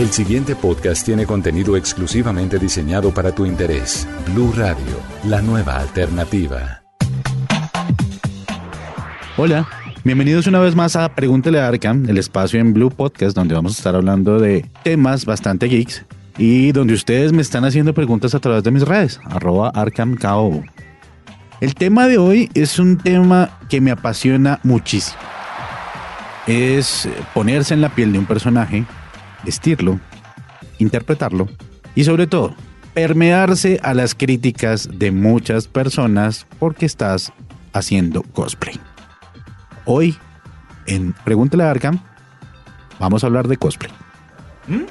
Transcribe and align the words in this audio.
El 0.00 0.08
siguiente 0.08 0.56
podcast 0.56 1.04
tiene 1.04 1.26
contenido 1.26 1.76
exclusivamente 1.76 2.58
diseñado 2.58 3.12
para 3.12 3.34
tu 3.34 3.44
interés. 3.44 4.08
Blue 4.32 4.50
Radio, 4.56 4.98
la 5.24 5.42
nueva 5.42 5.76
alternativa. 5.76 6.80
Hola, 9.36 9.68
bienvenidos 10.02 10.46
una 10.46 10.58
vez 10.58 10.74
más 10.74 10.96
a 10.96 11.14
Pregúntele 11.14 11.60
a 11.60 11.68
Arkham, 11.68 12.08
el 12.08 12.16
espacio 12.16 12.58
en 12.58 12.72
Blue 12.72 12.88
Podcast 12.88 13.36
donde 13.36 13.54
vamos 13.54 13.74
a 13.74 13.76
estar 13.76 13.94
hablando 13.94 14.38
de 14.38 14.64
temas 14.84 15.26
bastante 15.26 15.66
geeks 15.66 16.06
y 16.38 16.72
donde 16.72 16.94
ustedes 16.94 17.34
me 17.34 17.42
están 17.42 17.66
haciendo 17.66 17.92
preguntas 17.92 18.34
a 18.34 18.38
través 18.38 18.64
de 18.64 18.70
mis 18.70 18.84
redes, 18.84 19.20
arroba 19.26 19.68
ArkhamKO. 19.68 20.64
El 21.60 21.74
tema 21.74 22.06
de 22.06 22.16
hoy 22.16 22.48
es 22.54 22.78
un 22.78 22.96
tema 22.96 23.50
que 23.68 23.82
me 23.82 23.90
apasiona 23.90 24.60
muchísimo. 24.62 25.18
Es 26.46 27.06
ponerse 27.34 27.74
en 27.74 27.82
la 27.82 27.90
piel 27.90 28.12
de 28.14 28.18
un 28.18 28.24
personaje 28.24 28.86
vestirlo, 29.44 30.00
interpretarlo 30.78 31.48
y 31.94 32.04
sobre 32.04 32.26
todo 32.26 32.54
permearse 32.94 33.80
a 33.82 33.94
las 33.94 34.14
críticas 34.14 34.88
de 34.92 35.10
muchas 35.10 35.68
personas 35.68 36.46
porque 36.58 36.86
estás 36.86 37.32
haciendo 37.72 38.22
cosplay. 38.22 38.78
Hoy, 39.84 40.16
en 40.86 41.12
Pregúntale 41.24 41.64
a 41.64 41.70
Arkham, 41.70 42.00
vamos 42.98 43.22
a 43.22 43.28
hablar 43.28 43.48
de 43.48 43.56
cosplay. 43.56 43.92
¿Mm? 44.66 44.84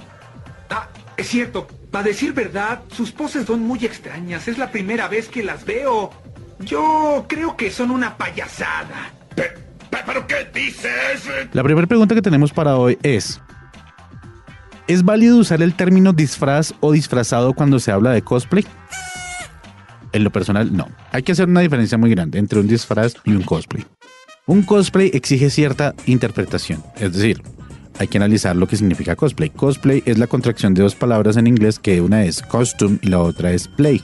Ah, 0.69 0.87
es 1.17 1.27
cierto. 1.27 1.67
Para 1.91 2.05
decir 2.05 2.33
verdad, 2.33 2.81
sus 2.91 3.11
poses 3.11 3.47
son 3.47 3.63
muy 3.63 3.83
extrañas. 3.83 4.47
Es 4.47 4.57
la 4.57 4.71
primera 4.71 5.07
vez 5.07 5.27
que 5.27 5.43
las 5.43 5.65
veo. 5.65 6.11
Yo 6.59 7.25
creo 7.27 7.57
que 7.57 7.71
son 7.71 7.91
una 7.91 8.15
payasada. 8.15 9.11
¿Pero 9.35 10.27
qué 10.27 10.47
dices? 10.53 11.29
La 11.53 11.63
primera 11.63 11.87
pregunta 11.87 12.15
que 12.15 12.21
tenemos 12.21 12.51
para 12.51 12.75
hoy 12.75 12.97
es, 13.03 13.41
¿Es 14.89 15.05
válido 15.05 15.37
usar 15.37 15.61
el 15.61 15.75
término 15.75 16.13
disfraz 16.13 16.73
o 16.79 16.91
disfrazado 16.91 17.53
cuando 17.53 17.77
se 17.77 17.91
habla 17.91 18.09
de 18.09 18.23
cosplay? 18.23 18.65
En 20.13 20.23
lo 20.23 20.31
personal, 20.31 20.75
no. 20.75 20.87
Hay 21.11 21.21
que 21.21 21.31
hacer 21.31 21.47
una 21.47 21.59
diferencia 21.59 21.99
muy 21.99 22.09
grande 22.09 22.39
entre 22.39 22.59
un 22.59 22.67
disfraz 22.67 23.13
y 23.23 23.33
un 23.33 23.43
cosplay. 23.43 23.85
Un 24.47 24.63
cosplay 24.63 25.11
exige 25.13 25.51
cierta 25.51 25.93
interpretación, 26.07 26.83
es 26.95 27.13
decir, 27.13 27.43
hay 27.99 28.07
que 28.07 28.17
analizar 28.17 28.55
lo 28.55 28.67
que 28.67 28.77
significa 28.77 29.15
cosplay. 29.15 29.51
Cosplay 29.51 30.01
es 30.07 30.17
la 30.17 30.25
contracción 30.25 30.73
de 30.73 30.81
dos 30.81 30.95
palabras 30.95 31.37
en 31.37 31.45
inglés 31.45 31.77
que 31.77 32.01
una 32.01 32.23
es 32.23 32.41
costume 32.41 32.97
y 33.03 33.09
la 33.09 33.19
otra 33.19 33.51
es 33.51 33.67
play. 33.67 34.01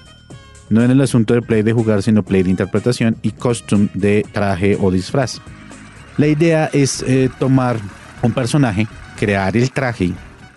No 0.69 0.83
en 0.83 0.91
el 0.91 1.01
asunto 1.01 1.33
de 1.33 1.41
play 1.41 1.63
de 1.63 1.73
jugar, 1.73 2.03
sino 2.03 2.21
play 2.21 2.43
de 2.43 2.51
interpretación 2.51 3.17
y 3.23 3.31
costume 3.31 3.89
de 3.95 4.23
traje 4.31 4.77
o 4.79 4.91
disfraz. 4.91 5.41
La 6.17 6.27
idea 6.27 6.69
es 6.73 7.03
eh, 7.07 7.31
tomar 7.39 7.79
un 8.21 8.33
personaje, 8.33 8.87
crear 9.17 9.57
el 9.57 9.71
traje 9.71 10.13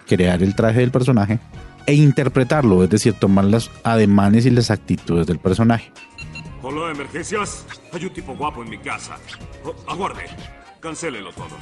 crear 0.08 0.42
el 0.42 0.56
traje 0.56 0.80
del 0.80 0.90
personaje 0.90 1.38
e 1.86 1.94
interpretarlo, 1.94 2.82
es 2.82 2.90
decir, 2.90 3.14
tomar 3.14 3.44
los 3.44 3.70
ademanes 3.84 4.44
y 4.46 4.50
las 4.50 4.70
actitudes 4.70 5.26
del 5.26 5.38
personaje. 5.38 5.92
Hola, 6.62 6.90
emergencias. 6.90 7.64
Hay 7.92 8.04
un 8.04 8.12
tipo 8.12 8.34
guapo 8.34 8.62
en 8.62 8.70
mi 8.70 8.78
casa. 8.78 9.16
Oh, 9.64 9.74
aguarde. 9.90 10.24
Cancélelo 10.80 11.30
todo. 11.32 11.56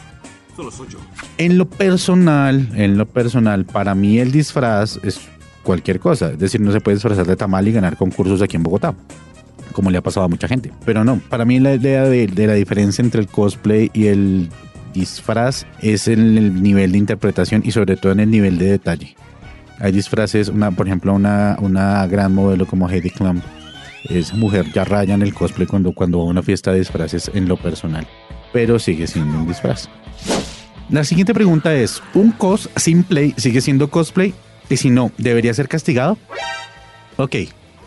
Solo 0.56 0.70
soy 0.70 0.89
yo. 0.89 0.98
En 1.36 1.58
lo 1.58 1.69
personal, 1.69 2.70
en 2.74 2.97
lo 2.97 3.06
personal, 3.06 3.67
para 3.67 3.94
mí 3.94 4.19
el 4.19 4.33
disfraz 4.33 4.98
es 5.02 5.20
cualquier 5.62 6.00
cosa. 6.00 6.30
Es 6.30 6.39
decir, 6.39 6.61
no 6.61 6.72
se 6.72 6.80
puede 6.80 6.97
disfrazar 6.97 7.27
de 7.27 7.36
tamal 7.36 7.69
y 7.69 7.72
ganar 7.72 7.97
concursos 7.97 8.41
aquí 8.41 8.56
en 8.56 8.62
Bogotá 8.62 8.94
como 9.72 9.91
le 9.91 9.98
ha 9.98 10.02
pasado 10.02 10.24
a 10.24 10.28
mucha 10.28 10.48
gente. 10.48 10.72
Pero 10.86 11.05
no, 11.05 11.20
para 11.28 11.44
mí 11.44 11.61
la 11.61 11.74
idea 11.74 12.05
de, 12.05 12.27
de, 12.27 12.47
la 12.47 12.55
diferencia 12.55 13.02
entre 13.02 13.20
el 13.20 13.28
cosplay 13.28 13.91
y 13.92 14.06
el 14.06 14.48
disfraz 15.00 15.66
es 15.80 16.08
en 16.08 16.36
el 16.36 16.62
nivel 16.62 16.92
de 16.92 16.98
interpretación 16.98 17.62
y 17.64 17.72
sobre 17.72 17.97
todo 17.97 18.12
en 18.12 18.20
el 18.20 18.30
nivel 18.30 18.58
de 18.58 18.66
detalle. 18.66 19.16
Hay 19.78 19.92
disfraces, 19.92 20.48
una, 20.48 20.70
por 20.70 20.86
ejemplo, 20.86 21.12
una, 21.12 21.56
una 21.61 22.06
gran 22.06 22.34
modelo 22.34 22.66
como 22.66 22.89
Heidi 22.89 23.11
Klum. 23.11 23.41
Esa 24.08 24.34
mujer 24.36 24.67
ya 24.72 24.84
raya 24.84 25.14
en 25.14 25.22
el 25.22 25.34
cosplay 25.34 25.67
cuando, 25.67 25.92
cuando 25.92 26.20
a 26.20 26.24
una 26.24 26.42
fiesta 26.42 26.73
de 26.73 26.79
disfraces 26.79 27.30
en 27.34 27.48
lo 27.48 27.57
personal, 27.57 28.07
pero 28.52 28.79
sigue 28.79 29.07
siendo 29.07 29.39
un 29.39 29.48
disfraz. 29.48 29.89
La 30.89 31.05
siguiente 31.05 31.34
pregunta 31.34 31.74
es, 31.74 32.02
¿un 32.14 32.30
cos 32.30 32.70
sin 32.77 33.05
sigue 33.36 33.61
siendo 33.61 33.90
cosplay? 33.90 34.33
Y 34.70 34.77
si 34.77 34.90
no, 34.90 35.11
¿debería 35.18 35.52
ser 35.52 35.68
castigado? 35.68 36.17
Ok, 37.17 37.36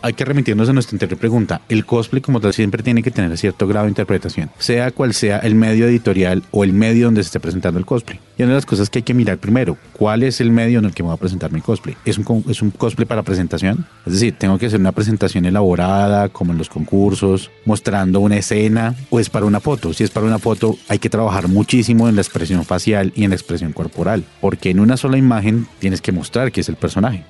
hay 0.02 0.12
que 0.12 0.24
remitirnos 0.24 0.68
a 0.68 0.72
nuestra 0.72 0.94
anterior 0.94 1.18
pregunta. 1.18 1.60
El 1.68 1.84
cosplay 1.84 2.22
como 2.22 2.40
tal 2.40 2.52
siempre 2.52 2.82
tiene 2.82 3.02
que 3.02 3.10
tener 3.10 3.36
cierto 3.36 3.66
grado 3.66 3.86
de 3.86 3.90
interpretación, 3.90 4.50
sea 4.58 4.90
cual 4.90 5.14
sea 5.14 5.38
el 5.38 5.54
medio 5.54 5.86
editorial 5.86 6.42
o 6.50 6.64
el 6.64 6.72
medio 6.72 7.06
donde 7.06 7.22
se 7.22 7.28
esté 7.28 7.40
presentando 7.40 7.78
el 7.78 7.86
cosplay. 7.86 8.20
Y 8.38 8.42
una 8.42 8.52
de 8.52 8.56
las 8.56 8.66
cosas 8.66 8.88
que 8.88 9.00
hay 9.00 9.02
que 9.02 9.14
mirar 9.14 9.38
primero, 9.38 9.76
¿cuál 9.92 10.22
es 10.22 10.40
el 10.40 10.50
medio 10.50 10.78
en 10.78 10.86
el 10.86 10.94
que 10.94 11.02
me 11.02 11.08
voy 11.08 11.16
a 11.16 11.20
presentar 11.20 11.52
mi 11.52 11.60
cosplay? 11.60 11.96
¿Es 12.04 12.18
un, 12.18 12.44
¿Es 12.48 12.62
un 12.62 12.70
cosplay 12.70 13.06
para 13.06 13.22
presentación? 13.22 13.86
Es 14.06 14.14
decir, 14.14 14.34
tengo 14.38 14.58
que 14.58 14.66
hacer 14.66 14.80
una 14.80 14.92
presentación 14.92 15.44
elaborada, 15.44 16.28
como 16.28 16.52
en 16.52 16.58
los 16.58 16.68
concursos, 16.68 17.50
mostrando 17.66 18.20
una 18.20 18.36
escena, 18.36 18.94
o 19.10 19.20
es 19.20 19.28
para 19.28 19.46
una 19.46 19.60
foto. 19.60 19.92
Si 19.92 20.04
es 20.04 20.10
para 20.10 20.26
una 20.26 20.38
foto, 20.38 20.76
hay 20.88 20.98
que 20.98 21.10
trabajar 21.10 21.48
muchísimo 21.48 22.08
en 22.08 22.16
la 22.16 22.22
expresión 22.22 22.64
facial 22.64 23.12
y 23.14 23.24
en 23.24 23.30
la 23.30 23.36
expresión 23.36 23.72
corporal, 23.72 24.24
porque 24.40 24.70
en 24.70 24.80
una 24.80 24.96
sola 24.96 25.18
imagen 25.18 25.66
tienes 25.78 26.00
que 26.00 26.12
mostrar 26.12 26.52
que 26.52 26.62
es 26.62 26.68
el 26.68 26.76
personaje. 26.76 27.24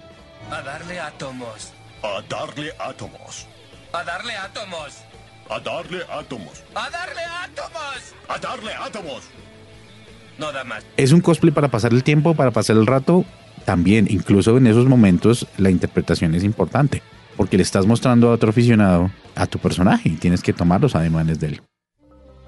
A 0.50 0.62
darle 0.62 1.00
átomos. 1.00 1.79
A 2.20 2.22
darle 2.28 2.70
átomos. 2.78 3.46
A 3.94 4.04
darle 4.04 4.36
átomos. 4.36 5.02
A 5.48 5.58
darle 5.58 6.04
átomos. 6.04 6.62
A 6.74 6.90
darle 6.90 7.22
átomos. 7.24 8.14
A 8.28 8.38
darle 8.38 8.74
átomos. 8.74 9.22
No 10.38 10.52
da 10.52 10.62
más. 10.64 10.84
¿Es 10.98 11.12
un 11.12 11.22
cosplay 11.22 11.50
para 11.50 11.68
pasar 11.68 11.94
el 11.94 12.04
tiempo, 12.04 12.34
para 12.34 12.50
pasar 12.50 12.76
el 12.76 12.86
rato? 12.86 13.24
También, 13.64 14.06
incluso 14.10 14.58
en 14.58 14.66
esos 14.66 14.84
momentos, 14.84 15.46
la 15.56 15.70
interpretación 15.70 16.34
es 16.34 16.44
importante, 16.44 17.02
porque 17.38 17.56
le 17.56 17.62
estás 17.62 17.86
mostrando 17.86 18.28
a 18.28 18.32
otro 18.32 18.50
aficionado 18.50 19.10
a 19.34 19.46
tu 19.46 19.58
personaje 19.58 20.10
y 20.10 20.16
tienes 20.16 20.42
que 20.42 20.52
tomar 20.52 20.82
los 20.82 20.94
ademanes 20.94 21.40
de 21.40 21.46
él. 21.46 21.62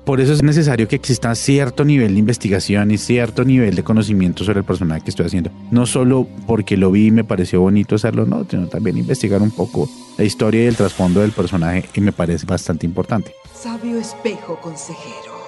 Por 0.05 0.21
eso 0.21 0.33
es 0.33 0.43
necesario 0.43 0.89
que 0.89 0.97
exista 0.97 1.33
cierto 1.37 1.85
nivel 1.85 2.15
de 2.15 2.19
investigación 2.19 2.91
y 2.91 2.99
cierto 2.99 3.45
nivel 3.45 3.77
de 3.77 3.85
conocimiento 3.85 4.43
sobre 4.43 4.59
el 4.59 4.65
personaje 4.65 5.03
que 5.03 5.11
estoy 5.11 5.27
haciendo. 5.27 5.51
No 5.71 5.87
solo 5.87 6.27
porque 6.47 6.77
lo 6.77 6.91
vi 6.91 7.07
y 7.07 7.11
me 7.13 7.23
pareció 7.23 7.61
bonito 7.61 7.95
hacerlo, 7.95 8.27
no, 8.27 8.45
sino 8.51 8.67
también 8.67 8.99
investigar 8.99 9.41
un 9.41 9.53
poco 9.53 9.89
la 10.19 10.25
historia 10.25 10.65
y 10.65 10.67
el 10.67 10.77
trasfondo 10.77 11.21
del 11.21 11.31
personaje 11.31 11.89
y 11.95 12.01
me 12.01 12.11
parece 12.11 12.47
bastante 12.47 12.85
importante. 12.85 13.33
Sabio 13.55 13.97
espejo 13.97 14.59
consejero, 14.61 15.39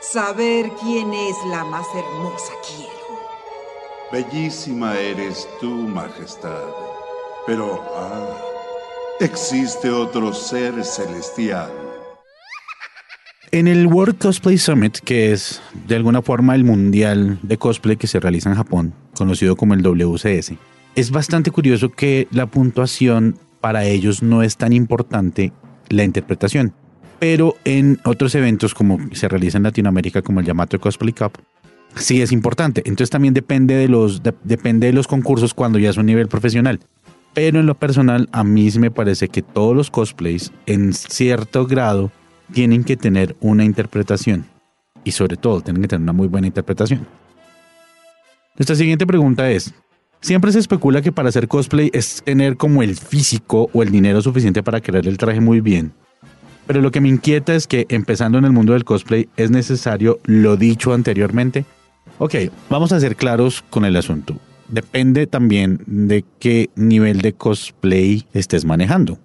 saber 0.00 0.70
quién 0.80 1.12
es 1.12 1.36
la 1.50 1.64
más 1.64 1.86
hermosa 1.96 2.52
quiero. 2.64 2.92
Bellísima 4.12 4.96
eres 4.96 5.48
tú, 5.60 5.68
majestad, 5.68 6.62
pero 7.44 7.82
ah, 7.96 8.36
existe 9.18 9.90
otro 9.90 10.32
ser 10.32 10.84
celestial 10.84 11.85
en 13.50 13.68
el 13.68 13.86
World 13.86 14.18
Cosplay 14.18 14.58
Summit, 14.58 14.98
que 14.98 15.32
es 15.32 15.60
de 15.86 15.96
alguna 15.96 16.22
forma 16.22 16.54
el 16.54 16.64
mundial 16.64 17.38
de 17.42 17.56
cosplay 17.56 17.96
que 17.96 18.06
se 18.06 18.20
realiza 18.20 18.50
en 18.50 18.56
Japón, 18.56 18.94
conocido 19.14 19.56
como 19.56 19.74
el 19.74 19.82
WCS, 19.82 20.54
es 20.94 21.10
bastante 21.10 21.50
curioso 21.50 21.90
que 21.90 22.26
la 22.30 22.46
puntuación 22.46 23.38
para 23.60 23.84
ellos 23.84 24.22
no 24.22 24.42
es 24.42 24.56
tan 24.56 24.72
importante 24.72 25.52
la 25.88 26.04
interpretación. 26.04 26.72
Pero 27.18 27.56
en 27.64 27.98
otros 28.04 28.34
eventos 28.34 28.74
como 28.74 28.98
se 29.12 29.28
realiza 29.28 29.58
en 29.58 29.64
Latinoamérica 29.64 30.22
como 30.22 30.40
el 30.40 30.46
Yamato 30.46 30.78
Cosplay 30.80 31.12
Cup, 31.12 31.32
sí 31.94 32.20
es 32.20 32.32
importante. 32.32 32.82
Entonces 32.84 33.10
también 33.10 33.34
depende 33.34 33.74
de 33.74 33.88
los, 33.88 34.22
depende 34.44 34.88
de 34.88 34.92
los 34.92 35.06
concursos 35.06 35.54
cuando 35.54 35.78
ya 35.78 35.90
es 35.90 35.96
un 35.96 36.06
nivel 36.06 36.28
profesional. 36.28 36.80
Pero 37.34 37.60
en 37.60 37.66
lo 37.66 37.74
personal, 37.74 38.28
a 38.32 38.44
mí 38.44 38.70
sí 38.70 38.78
me 38.78 38.90
parece 38.90 39.28
que 39.28 39.42
todos 39.42 39.76
los 39.76 39.90
cosplays, 39.90 40.52
en 40.64 40.94
cierto 40.94 41.66
grado, 41.66 42.10
tienen 42.52 42.84
que 42.84 42.96
tener 42.96 43.36
una 43.40 43.64
interpretación. 43.64 44.46
Y 45.04 45.12
sobre 45.12 45.36
todo, 45.36 45.60
tienen 45.60 45.82
que 45.82 45.88
tener 45.88 46.02
una 46.02 46.12
muy 46.12 46.28
buena 46.28 46.46
interpretación. 46.46 47.06
Nuestra 48.56 48.74
siguiente 48.74 49.06
pregunta 49.06 49.50
es, 49.50 49.74
siempre 50.20 50.50
se 50.50 50.58
especula 50.58 51.02
que 51.02 51.12
para 51.12 51.28
hacer 51.28 51.46
cosplay 51.46 51.90
es 51.92 52.22
tener 52.24 52.56
como 52.56 52.82
el 52.82 52.96
físico 52.96 53.68
o 53.72 53.82
el 53.82 53.90
dinero 53.90 54.22
suficiente 54.22 54.62
para 54.62 54.80
crear 54.80 55.06
el 55.06 55.18
traje 55.18 55.40
muy 55.40 55.60
bien. 55.60 55.92
Pero 56.66 56.80
lo 56.80 56.90
que 56.90 57.00
me 57.00 57.08
inquieta 57.08 57.54
es 57.54 57.66
que 57.66 57.86
empezando 57.88 58.38
en 58.38 58.44
el 58.44 58.52
mundo 58.52 58.72
del 58.72 58.84
cosplay 58.84 59.28
es 59.36 59.50
necesario 59.50 60.18
lo 60.24 60.56
dicho 60.56 60.92
anteriormente. 60.92 61.64
Ok, 62.18 62.34
vamos 62.68 62.92
a 62.92 63.00
ser 63.00 63.14
claros 63.14 63.62
con 63.70 63.84
el 63.84 63.94
asunto. 63.96 64.38
Depende 64.68 65.26
también 65.26 65.80
de 65.86 66.24
qué 66.40 66.70
nivel 66.74 67.20
de 67.20 67.34
cosplay 67.34 68.26
estés 68.32 68.64
manejando. 68.64 69.18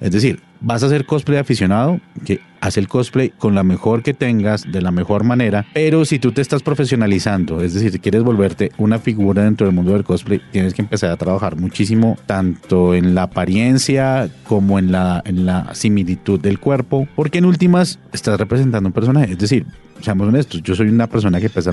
Es 0.00 0.10
decir, 0.10 0.40
vas 0.60 0.82
a 0.82 0.86
hacer 0.86 1.06
cosplay 1.06 1.38
aficionado, 1.38 2.00
que 2.24 2.40
haz 2.60 2.76
el 2.78 2.88
cosplay 2.88 3.30
con 3.30 3.54
la 3.54 3.62
mejor 3.62 4.02
que 4.02 4.14
tengas, 4.14 4.70
de 4.70 4.82
la 4.82 4.90
mejor 4.90 5.24
manera, 5.24 5.66
pero 5.74 6.04
si 6.04 6.18
tú 6.18 6.32
te 6.32 6.40
estás 6.40 6.62
profesionalizando, 6.62 7.60
es 7.62 7.74
decir, 7.74 7.92
si 7.92 7.98
quieres 7.98 8.22
volverte 8.22 8.72
una 8.78 8.98
figura 8.98 9.44
dentro 9.44 9.66
del 9.66 9.74
mundo 9.74 9.92
del 9.92 10.04
cosplay, 10.04 10.40
tienes 10.50 10.74
que 10.74 10.82
empezar 10.82 11.10
a 11.10 11.16
trabajar 11.16 11.56
muchísimo, 11.56 12.16
tanto 12.26 12.94
en 12.94 13.14
la 13.14 13.24
apariencia 13.24 14.30
como 14.44 14.78
en 14.78 14.90
la, 14.90 15.22
en 15.24 15.46
la 15.46 15.74
similitud 15.74 16.40
del 16.40 16.58
cuerpo, 16.58 17.06
porque 17.14 17.38
en 17.38 17.44
últimas 17.44 17.98
estás 18.12 18.38
representando 18.38 18.88
un 18.88 18.92
personaje, 18.92 19.32
es 19.32 19.38
decir, 19.38 19.66
seamos 20.00 20.28
honestos, 20.28 20.62
yo 20.62 20.74
soy 20.74 20.88
una 20.88 21.06
persona 21.06 21.40
que 21.40 21.50
pesa 21.50 21.72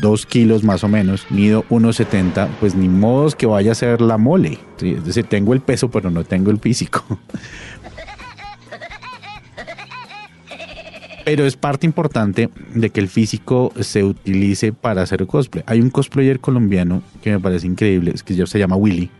92 0.00 0.26
kilos 0.26 0.64
más 0.64 0.82
o 0.82 0.88
menos, 0.88 1.26
mido 1.30 1.64
1,70, 1.68 2.48
pues 2.58 2.74
ni 2.74 2.88
modo 2.88 3.30
que 3.30 3.46
vaya 3.46 3.72
a 3.72 3.74
ser 3.74 4.00
la 4.00 4.16
mole. 4.16 4.58
Es 4.80 5.04
decir, 5.04 5.24
tengo 5.26 5.52
el 5.52 5.60
peso, 5.60 5.90
pero 5.90 6.10
no 6.10 6.24
tengo 6.24 6.50
el 6.50 6.58
físico. 6.58 7.04
Pero 11.22 11.44
es 11.46 11.54
parte 11.54 11.86
importante 11.86 12.48
de 12.74 12.90
que 12.90 12.98
el 12.98 13.08
físico 13.08 13.72
se 13.78 14.02
utilice 14.02 14.72
para 14.72 15.02
hacer 15.02 15.26
cosplay. 15.26 15.62
Hay 15.66 15.80
un 15.80 15.90
cosplayer 15.90 16.40
colombiano 16.40 17.02
que 17.22 17.30
me 17.30 17.38
parece 17.38 17.68
increíble, 17.68 18.10
es 18.12 18.24
que 18.24 18.34
ya 18.34 18.46
se 18.46 18.58
llama 18.58 18.74
Willy, 18.74 19.10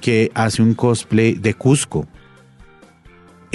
que 0.00 0.30
hace 0.34 0.62
un 0.62 0.74
cosplay 0.74 1.32
de 1.34 1.54
Cusco. 1.54 2.06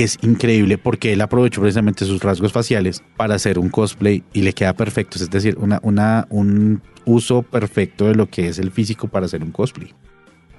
Es 0.01 0.17
increíble 0.23 0.79
porque 0.79 1.13
él 1.13 1.21
aprovechó 1.21 1.61
precisamente 1.61 2.05
sus 2.05 2.23
rasgos 2.23 2.51
faciales 2.51 3.03
para 3.17 3.35
hacer 3.35 3.59
un 3.59 3.69
cosplay 3.69 4.23
y 4.33 4.41
le 4.41 4.51
queda 4.51 4.73
perfecto. 4.73 5.19
Es 5.19 5.29
decir, 5.29 5.59
una, 5.59 6.25
un 6.31 6.81
uso 7.05 7.43
perfecto 7.43 8.07
de 8.07 8.15
lo 8.15 8.27
que 8.27 8.47
es 8.47 8.57
el 8.57 8.71
físico 8.71 9.09
para 9.09 9.27
hacer 9.27 9.43
un 9.43 9.51
cosplay. 9.51 9.93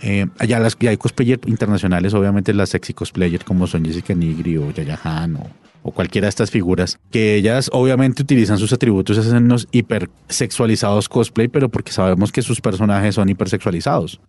Eh, 0.00 0.28
allá 0.38 0.60
las, 0.60 0.78
ya 0.78 0.90
hay 0.90 0.96
cosplayers 0.96 1.42
internacionales, 1.48 2.14
obviamente 2.14 2.54
las 2.54 2.68
sexy 2.68 2.94
cosplayers 2.94 3.42
como 3.42 3.66
son 3.66 3.84
Jessica 3.84 4.14
Nigri 4.14 4.58
o 4.58 4.70
Yaya 4.70 5.00
Han 5.02 5.34
o, 5.34 5.50
o 5.82 5.90
cualquiera 5.90 6.26
de 6.26 6.30
estas 6.30 6.52
figuras, 6.52 7.00
que 7.10 7.34
ellas 7.34 7.68
obviamente 7.72 8.22
utilizan 8.22 8.58
sus 8.58 8.72
atributos, 8.72 9.18
hacen 9.18 9.42
unos 9.42 9.66
hipersexualizados 9.72 11.08
cosplay, 11.08 11.48
pero 11.48 11.68
porque 11.68 11.90
sabemos 11.90 12.30
que 12.30 12.42
sus 12.42 12.60
personajes 12.60 13.16
son 13.16 13.28
hipersexualizados. 13.28 14.20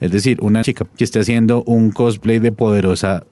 Es 0.00 0.10
decir, 0.10 0.38
una 0.40 0.64
chica 0.64 0.84
que 0.96 1.04
esté 1.04 1.20
haciendo 1.20 1.62
un 1.62 1.92
cosplay 1.92 2.40
de 2.40 2.50
poderosa, 2.50 3.24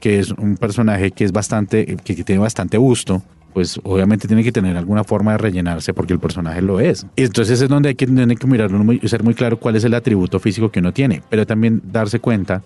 que 0.00 0.18
es 0.18 0.30
un 0.32 0.56
personaje 0.56 1.10
que 1.10 1.24
es 1.24 1.32
bastante, 1.32 1.96
que, 2.04 2.14
tiene 2.24 2.40
bastante 2.40 2.76
gusto, 2.78 3.22
pues 3.52 3.80
obviamente 3.84 4.26
tiene 4.26 4.42
que 4.42 4.52
tener 4.52 4.76
alguna 4.76 5.04
forma 5.04 5.32
de 5.32 5.38
rellenarse 5.38 5.94
porque 5.94 6.12
el 6.12 6.18
personaje 6.18 6.60
lo 6.60 6.80
es. 6.80 7.06
Entonces 7.16 7.60
es 7.60 7.68
donde 7.68 7.90
hay 7.90 7.94
que, 7.94 8.06
tiene 8.06 8.36
que 8.36 8.46
mirar, 8.46 8.70
muy, 8.70 8.98
ser 9.00 9.22
muy 9.22 9.34
claro 9.34 9.58
cuál 9.58 9.76
es 9.76 9.84
el 9.84 9.94
atributo 9.94 10.40
físico 10.40 10.70
que 10.70 10.80
uno 10.80 10.92
tiene, 10.92 11.22
pero 11.30 11.46
también 11.46 11.80
darse 11.84 12.18
cuenta 12.18 12.62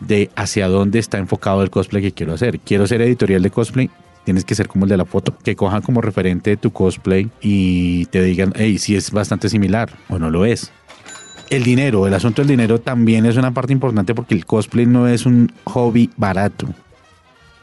de 0.00 0.30
hacia 0.36 0.68
dónde 0.68 0.98
está 0.98 1.18
enfocado 1.18 1.62
el 1.62 1.70
cosplay 1.70 2.02
que 2.02 2.12
quiero 2.12 2.34
hacer. 2.34 2.60
Quiero 2.60 2.86
ser 2.86 3.00
editorial 3.00 3.42
de 3.42 3.50
cosplay, 3.50 3.90
tienes 4.24 4.44
que 4.44 4.54
ser 4.54 4.68
como 4.68 4.84
el 4.84 4.90
de 4.90 4.96
la 4.96 5.04
foto, 5.04 5.36
que 5.42 5.56
cojan 5.56 5.82
como 5.82 6.00
referente 6.00 6.56
tu 6.56 6.70
cosplay 6.70 7.30
y 7.40 8.06
te 8.06 8.22
digan, 8.22 8.52
hey, 8.56 8.78
si 8.78 8.96
es 8.96 9.10
bastante 9.10 9.48
similar 9.48 9.90
o 10.08 10.18
no 10.18 10.30
lo 10.30 10.44
es. 10.44 10.72
El 11.50 11.62
dinero, 11.62 12.06
el 12.06 12.14
asunto 12.14 12.42
del 12.42 12.48
dinero 12.48 12.80
también 12.80 13.26
es 13.26 13.36
una 13.36 13.52
parte 13.52 13.72
importante 13.72 14.14
porque 14.14 14.34
el 14.34 14.46
cosplay 14.46 14.86
no 14.86 15.06
es 15.06 15.26
un 15.26 15.52
hobby 15.64 16.10
barato 16.16 16.68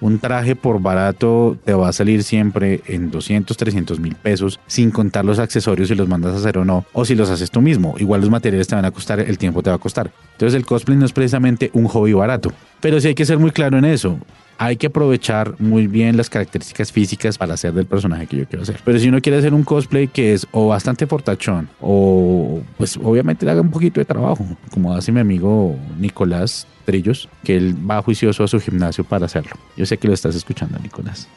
un 0.04 0.20
traje 0.20 0.58
por 0.58 0.82
barato 0.82 1.58
te 1.64 1.74
va 1.74 1.88
a 1.88 1.94
salir 1.94 2.24
siempre 2.24 2.82
en 2.88 3.10
200, 3.10 3.56
300 3.56 4.02
mil 4.02 4.16
pesos, 4.16 4.60
sin 4.68 4.92
contar 4.92 5.24
los 5.24 5.40
accesorios 5.40 5.88
si 5.88 5.96
los 5.96 6.10
mandas 6.10 6.34
a 6.34 6.38
hacer 6.40 6.58
o 6.58 6.66
no, 6.66 6.86
o 6.92 7.06
si 7.06 7.16
los 7.16 7.30
haces 7.30 7.50
tú 7.50 7.62
mismo. 7.62 7.96
Igual 7.98 8.20
los 8.20 8.30
materiales 8.30 8.68
te 8.68 8.76
van 8.76 8.84
a 8.84 8.92
costar, 8.92 9.22
el 9.22 9.38
tiempo 9.38 9.64
te 9.64 9.70
va 9.70 9.78
a 9.78 9.80
costar. 9.80 10.12
Entonces 10.34 10.58
el 10.58 10.66
cosplay 10.66 10.98
no 10.98 11.06
es 11.06 11.14
precisamente 11.14 11.70
un 11.74 11.88
hobby 11.88 12.12
barato. 12.12 12.52
Pero 12.82 13.00
sí 13.00 13.08
hay 13.08 13.16
que 13.16 13.26
ser 13.26 13.40
muy 13.40 13.52
claro 13.52 13.78
en 13.78 13.86
eso 13.86 14.20
hay 14.66 14.78
que 14.78 14.88
aprovechar 14.88 15.56
muy 15.60 15.88
bien 15.88 16.16
las 16.16 16.30
características 16.30 16.92
físicas 16.92 17.38
para 17.38 17.56
hacer 17.56 17.74
del 17.74 17.86
personaje 17.86 18.28
que 18.28 18.38
yo 18.38 18.46
quiero 18.48 18.64
hacer. 18.64 18.80
Pero 18.86 18.98
si 18.98 19.10
uno 19.10 19.20
quiere 19.20 19.38
hacer 19.38 19.54
un 19.54 19.64
cosplay 19.64 20.08
que 20.08 20.34
es 20.34 20.48
o 20.52 20.70
bastante 20.70 21.06
fortachón 21.06 21.68
o 21.82 22.62
pues 22.78 22.98
obviamente 22.98 23.46
le 23.46 23.52
haga 23.52 23.62
un 23.62 23.72
poquito 23.72 24.00
de 24.00 24.06
trabajo, 24.06 24.46
como 24.72 24.94
hace 24.94 25.12
mi 25.12 25.20
amigo 25.20 25.76
Nicolás 26.00 26.66
Trillos, 26.86 27.28
que 27.44 27.58
él 27.58 27.76
va 27.90 28.02
juicioso 28.02 28.46
a 28.46 28.48
su 28.48 28.60
gimnasio 28.60 29.04
para 29.04 29.26
hacerlo. 29.26 29.52
Yo 29.76 29.86
sé 29.86 29.98
que 29.98 30.08
lo 30.08 30.14
estás 30.14 30.36
escuchando, 30.36 30.80
Nicolás. 30.80 31.28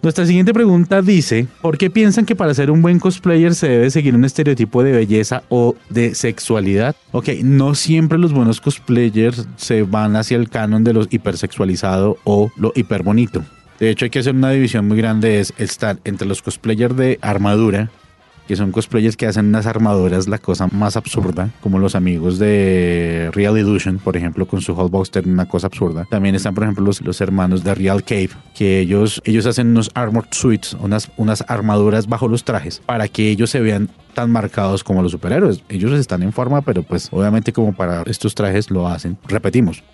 Nuestra 0.00 0.26
siguiente 0.26 0.54
pregunta 0.54 1.02
dice, 1.02 1.48
¿por 1.60 1.76
qué 1.76 1.90
piensan 1.90 2.24
que 2.24 2.36
para 2.36 2.54
ser 2.54 2.70
un 2.70 2.82
buen 2.82 3.00
cosplayer 3.00 3.54
se 3.56 3.68
debe 3.68 3.90
seguir 3.90 4.14
un 4.14 4.24
estereotipo 4.24 4.84
de 4.84 4.92
belleza 4.92 5.42
o 5.48 5.74
de 5.90 6.14
sexualidad? 6.14 6.94
Ok, 7.10 7.30
no 7.42 7.74
siempre 7.74 8.16
los 8.16 8.32
buenos 8.32 8.60
cosplayers 8.60 9.48
se 9.56 9.82
van 9.82 10.14
hacia 10.14 10.36
el 10.36 10.50
canon 10.50 10.84
de 10.84 10.92
lo 10.92 11.02
hipersexualizado 11.10 12.16
o 12.22 12.52
lo 12.56 12.72
hiperbonito. 12.76 13.44
De 13.80 13.90
hecho, 13.90 14.04
hay 14.04 14.10
que 14.10 14.20
hacer 14.20 14.36
una 14.36 14.50
división 14.50 14.86
muy 14.86 14.98
grande, 14.98 15.40
es 15.40 15.52
estar 15.58 15.98
entre 16.04 16.28
los 16.28 16.42
cosplayers 16.42 16.96
de 16.96 17.18
armadura 17.20 17.90
que 18.48 18.56
son 18.56 18.72
cosplayers 18.72 19.16
que 19.16 19.26
hacen 19.26 19.46
unas 19.46 19.66
armaduras, 19.66 20.26
la 20.26 20.38
cosa 20.38 20.66
más 20.68 20.96
absurda, 20.96 21.50
como 21.60 21.78
los 21.78 21.94
amigos 21.94 22.38
de 22.38 23.30
Real 23.34 23.58
Illusion, 23.58 23.98
por 23.98 24.16
ejemplo, 24.16 24.46
con 24.46 24.62
su 24.62 24.72
Hulkbuster, 24.72 25.28
una 25.28 25.46
cosa 25.46 25.66
absurda. 25.66 26.06
También 26.10 26.34
están, 26.34 26.54
por 26.54 26.64
ejemplo, 26.64 26.82
los, 26.82 27.02
los 27.02 27.20
hermanos 27.20 27.62
de 27.62 27.74
Real 27.74 28.02
Cave, 28.02 28.30
que 28.54 28.80
ellos, 28.80 29.20
ellos 29.24 29.44
hacen 29.44 29.68
unos 29.68 29.90
armored 29.92 30.30
suits, 30.30 30.74
unas, 30.80 31.10
unas 31.18 31.44
armaduras 31.46 32.08
bajo 32.08 32.26
los 32.26 32.42
trajes, 32.42 32.80
para 32.86 33.06
que 33.06 33.28
ellos 33.28 33.50
se 33.50 33.60
vean 33.60 33.90
tan 34.14 34.32
marcados 34.32 34.82
como 34.82 35.02
los 35.02 35.12
superhéroes. 35.12 35.62
Ellos 35.68 35.92
están 35.92 36.22
en 36.22 36.32
forma, 36.32 36.62
pero 36.62 36.82
pues 36.82 37.08
obviamente 37.12 37.52
como 37.52 37.74
para 37.74 38.02
estos 38.06 38.34
trajes 38.34 38.70
lo 38.70 38.88
hacen. 38.88 39.18
Repetimos, 39.28 39.84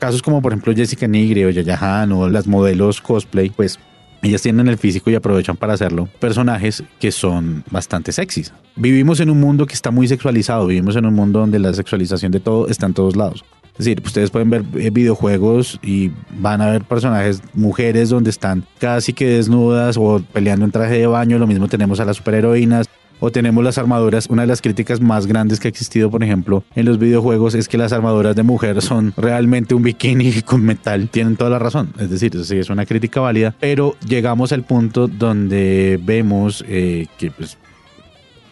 casos 0.00 0.20
como 0.20 0.42
por 0.42 0.52
ejemplo 0.52 0.74
Jessica 0.74 1.06
Nigri 1.06 1.44
o 1.44 1.50
Yaya 1.50 1.78
Han 1.80 2.10
o 2.10 2.28
las 2.28 2.48
modelos 2.48 3.00
cosplay, 3.00 3.50
pues 3.50 3.78
ellas 4.22 4.42
tienen 4.42 4.68
el 4.68 4.78
físico 4.78 5.10
y 5.10 5.14
aprovechan 5.14 5.56
para 5.56 5.74
hacerlo 5.74 6.08
personajes 6.18 6.82
que 6.98 7.12
son 7.12 7.64
bastante 7.70 8.12
sexys. 8.12 8.52
Vivimos 8.76 9.20
en 9.20 9.30
un 9.30 9.40
mundo 9.40 9.66
que 9.66 9.74
está 9.74 9.90
muy 9.90 10.08
sexualizado, 10.08 10.66
vivimos 10.66 10.96
en 10.96 11.06
un 11.06 11.14
mundo 11.14 11.40
donde 11.40 11.58
la 11.58 11.72
sexualización 11.72 12.32
de 12.32 12.40
todo 12.40 12.68
está 12.68 12.86
en 12.86 12.94
todos 12.94 13.16
lados. 13.16 13.44
Es 13.72 13.86
decir, 13.86 14.02
ustedes 14.04 14.30
pueden 14.30 14.50
ver 14.50 14.64
eh, 14.74 14.90
videojuegos 14.90 15.78
y 15.82 16.10
van 16.38 16.60
a 16.60 16.70
ver 16.70 16.84
personajes, 16.84 17.42
mujeres 17.54 18.10
donde 18.10 18.28
están 18.28 18.66
casi 18.78 19.14
que 19.14 19.26
desnudas 19.26 19.96
o 19.96 20.22
peleando 20.34 20.66
en 20.66 20.70
traje 20.70 20.98
de 20.98 21.06
baño. 21.06 21.38
Lo 21.38 21.46
mismo 21.46 21.66
tenemos 21.66 21.98
a 21.98 22.04
las 22.04 22.18
superheroínas, 22.18 22.88
o 23.20 23.30
tenemos 23.30 23.62
las 23.62 23.78
armaduras. 23.78 24.26
Una 24.28 24.42
de 24.42 24.48
las 24.48 24.60
críticas 24.60 25.00
más 25.00 25.26
grandes 25.26 25.60
que 25.60 25.68
ha 25.68 25.70
existido, 25.70 26.10
por 26.10 26.24
ejemplo, 26.24 26.64
en 26.74 26.86
los 26.86 26.98
videojuegos 26.98 27.54
es 27.54 27.68
que 27.68 27.78
las 27.78 27.92
armaduras 27.92 28.34
de 28.34 28.42
mujer 28.42 28.82
son 28.82 29.12
realmente 29.16 29.74
un 29.74 29.82
bikini 29.82 30.42
con 30.44 30.62
metal. 30.64 31.08
Tienen 31.08 31.36
toda 31.36 31.50
la 31.50 31.58
razón. 31.58 31.92
Es 31.98 32.10
decir, 32.10 32.32
sí 32.44 32.56
es 32.56 32.70
una 32.70 32.86
crítica 32.86 33.20
válida, 33.20 33.54
pero 33.60 33.96
llegamos 34.06 34.52
al 34.52 34.64
punto 34.64 35.06
donde 35.06 36.00
vemos 36.02 36.64
eh, 36.66 37.06
que 37.18 37.30
pues, 37.30 37.56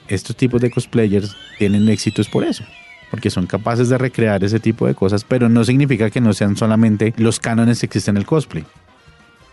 estos 0.06 0.36
tipos 0.36 0.60
de 0.60 0.70
cosplayers 0.70 1.34
tienen 1.58 1.88
éxitos 1.88 2.28
por 2.28 2.44
eso 2.44 2.64
porque 3.10 3.30
son 3.30 3.46
capaces 3.46 3.88
de 3.88 3.96
recrear 3.96 4.44
ese 4.44 4.60
tipo 4.60 4.86
de 4.86 4.94
cosas, 4.94 5.24
pero 5.24 5.48
no 5.48 5.64
significa 5.64 6.10
que 6.10 6.20
no 6.20 6.34
sean 6.34 6.56
solamente 6.56 7.14
los 7.16 7.40
cánones 7.40 7.80
que 7.80 7.86
existen 7.86 8.16
en 8.16 8.20
el 8.20 8.26
cosplay 8.26 8.66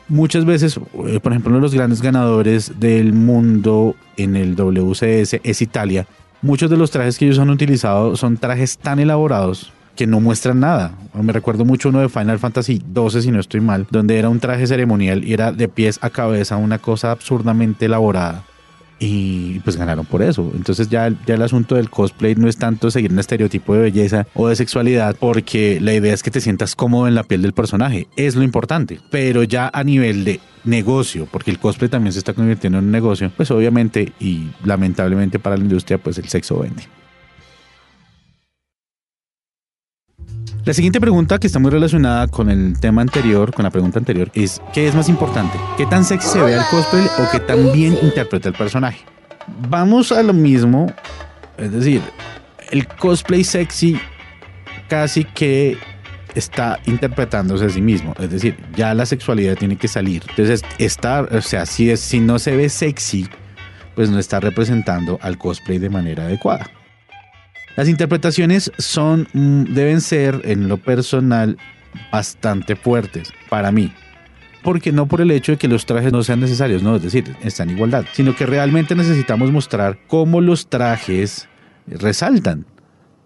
muchas 0.07 0.45
veces, 0.45 0.77
eh, 1.07 1.19
por 1.19 1.31
ejemplo, 1.31 1.49
uno 1.49 1.57
de 1.57 1.61
los 1.61 1.73
grandes 1.73 2.01
ganadores 2.01 2.73
del 2.79 3.13
mundo 3.13 3.95
en 4.17 4.35
el 4.35 4.55
WCS 4.55 5.39
es 5.43 5.61
Italia. 5.61 6.07
Muchos 6.41 6.69
de 6.69 6.77
los 6.77 6.91
trajes 6.91 7.17
que 7.17 7.25
ellos 7.25 7.39
han 7.39 7.49
utilizado 7.49 8.15
son 8.15 8.37
trajes 8.37 8.77
tan 8.77 8.99
elaborados 8.99 9.71
que 9.95 10.05
no 10.05 10.19
muestran 10.19 10.59
nada. 10.59 10.93
Me 11.13 11.31
recuerdo 11.31 11.65
mucho 11.65 11.89
uno 11.89 12.01
de 12.01 12.09
Final 12.09 12.37
Fantasy 12.37 12.81
XII, 12.93 13.21
si 13.21 13.31
no 13.31 13.39
estoy 13.39 13.61
mal, 13.61 13.87
donde 13.89 14.19
era 14.19 14.29
un 14.29 14.39
traje 14.39 14.67
ceremonial 14.67 15.23
y 15.23 15.33
era 15.33 15.51
de 15.51 15.67
pies 15.69 15.99
a 16.01 16.09
cabeza 16.09 16.57
una 16.57 16.79
cosa 16.79 17.11
absurdamente 17.11 17.85
elaborada 17.85 18.43
y 18.99 19.59
pues 19.59 19.77
ganaron 19.77 20.05
por 20.05 20.21
eso. 20.21 20.51
Entonces 20.55 20.89
ya, 20.89 21.11
ya 21.25 21.35
el 21.35 21.41
asunto 21.41 21.75
del 21.75 21.89
cosplay 21.89 22.35
no 22.35 22.47
es 22.47 22.57
tanto 22.57 22.91
seguir 22.91 23.11
un 23.11 23.19
estereotipo 23.19 23.73
de 23.73 23.81
belleza 23.81 24.27
o 24.33 24.47
de 24.47 24.55
sexualidad, 24.55 25.15
porque 25.19 25.79
la 25.81 25.93
idea 25.93 26.13
es 26.13 26.23
que 26.23 26.31
te 26.31 26.41
sientas 26.41 26.75
cómodo 26.75 27.07
en 27.07 27.15
la 27.15 27.23
piel 27.23 27.41
del 27.41 27.53
personaje, 27.53 28.07
es 28.15 28.35
lo 28.35 28.43
importante, 28.43 28.99
pero 29.11 29.43
ya 29.43 29.69
a 29.73 29.83
nivel 29.83 30.23
de 30.23 30.39
negocio, 30.63 31.27
porque 31.31 31.51
el 31.51 31.59
cosplay 31.59 31.89
también 31.89 32.13
se 32.13 32.19
está 32.19 32.33
convirtiendo 32.33 32.79
en 32.79 32.85
un 32.85 32.91
negocio, 32.91 33.31
pues 33.35 33.51
obviamente 33.51 34.13
y 34.19 34.49
lamentablemente 34.63 35.39
para 35.39 35.57
la 35.57 35.63
industria, 35.63 35.97
pues 35.97 36.17
el 36.17 36.27
sexo 36.27 36.59
vende. 36.59 36.83
La 40.65 40.73
siguiente 40.73 40.99
pregunta, 40.99 41.37
que 41.37 41.45
está 41.45 41.59
muy 41.59 41.69
relacionada 41.69 42.27
con 42.27 42.49
el 42.49 42.79
tema 42.79 43.03
anterior, 43.03 43.53
con 43.53 43.61
la 43.61 43.69
pregunta 43.69 43.99
anterior, 43.99 44.31
es 44.33 44.59
¿qué 44.73 44.87
es 44.87 44.95
más 44.95 45.09
importante? 45.09 45.59
¿Qué 45.77 45.85
tan 45.85 46.03
sexy 46.03 46.27
se 46.27 46.41
ve 46.41 46.55
el 46.55 46.61
cosplay 46.71 47.05
o 47.19 47.29
qué 47.31 47.39
tan 47.39 47.71
bien 47.71 47.95
interpreta 48.01 48.49
el 48.49 48.55
personaje? 48.55 49.05
Vamos 49.69 50.11
a 50.11 50.23
lo 50.23 50.33
mismo, 50.33 50.91
es 51.59 51.71
decir, 51.71 52.01
el 52.71 52.87
cosplay 52.87 53.43
sexy 53.43 53.99
casi 54.89 55.23
que 55.23 55.77
está 56.33 56.79
interpretándose 56.87 57.65
a 57.65 57.69
sí 57.69 57.81
mismo, 57.81 58.15
es 58.17 58.31
decir, 58.31 58.57
ya 58.75 58.95
la 58.95 59.05
sexualidad 59.05 59.57
tiene 59.57 59.75
que 59.75 59.87
salir. 59.87 60.23
Entonces, 60.29 60.63
estar, 60.79 61.31
o 61.31 61.41
sea, 61.43 61.67
si, 61.67 61.91
es, 61.91 61.99
si 61.99 62.19
no 62.19 62.39
se 62.39 62.55
ve 62.55 62.69
sexy, 62.69 63.29
pues 63.93 64.09
no 64.09 64.17
está 64.17 64.39
representando 64.39 65.19
al 65.21 65.37
cosplay 65.37 65.77
de 65.77 65.91
manera 65.91 66.23
adecuada. 66.23 66.71
Las 67.75 67.89
interpretaciones 67.89 68.71
son, 68.77 69.27
mm, 69.33 69.73
deben 69.73 70.01
ser 70.01 70.41
en 70.45 70.67
lo 70.67 70.77
personal 70.77 71.57
bastante 72.11 72.75
fuertes 72.75 73.33
para 73.49 73.71
mí. 73.71 73.91
Porque 74.63 74.91
no 74.91 75.07
por 75.07 75.21
el 75.21 75.29
hecho 75.31 75.51
de 75.51 75.57
que 75.57 75.67
los 75.67 75.85
trajes 75.85 76.11
no 76.11 76.23
sean 76.23 76.39
necesarios, 76.39 76.81
no, 76.81 76.95
es 76.95 77.03
decir, 77.03 77.35
están 77.43 77.69
en 77.69 77.75
igualdad, 77.75 78.05
sino 78.13 78.35
que 78.35 78.45
realmente 78.45 78.95
necesitamos 78.95 79.51
mostrar 79.51 79.99
cómo 80.07 80.41
los 80.41 80.67
trajes 80.67 81.47
resaltan. 81.87 82.65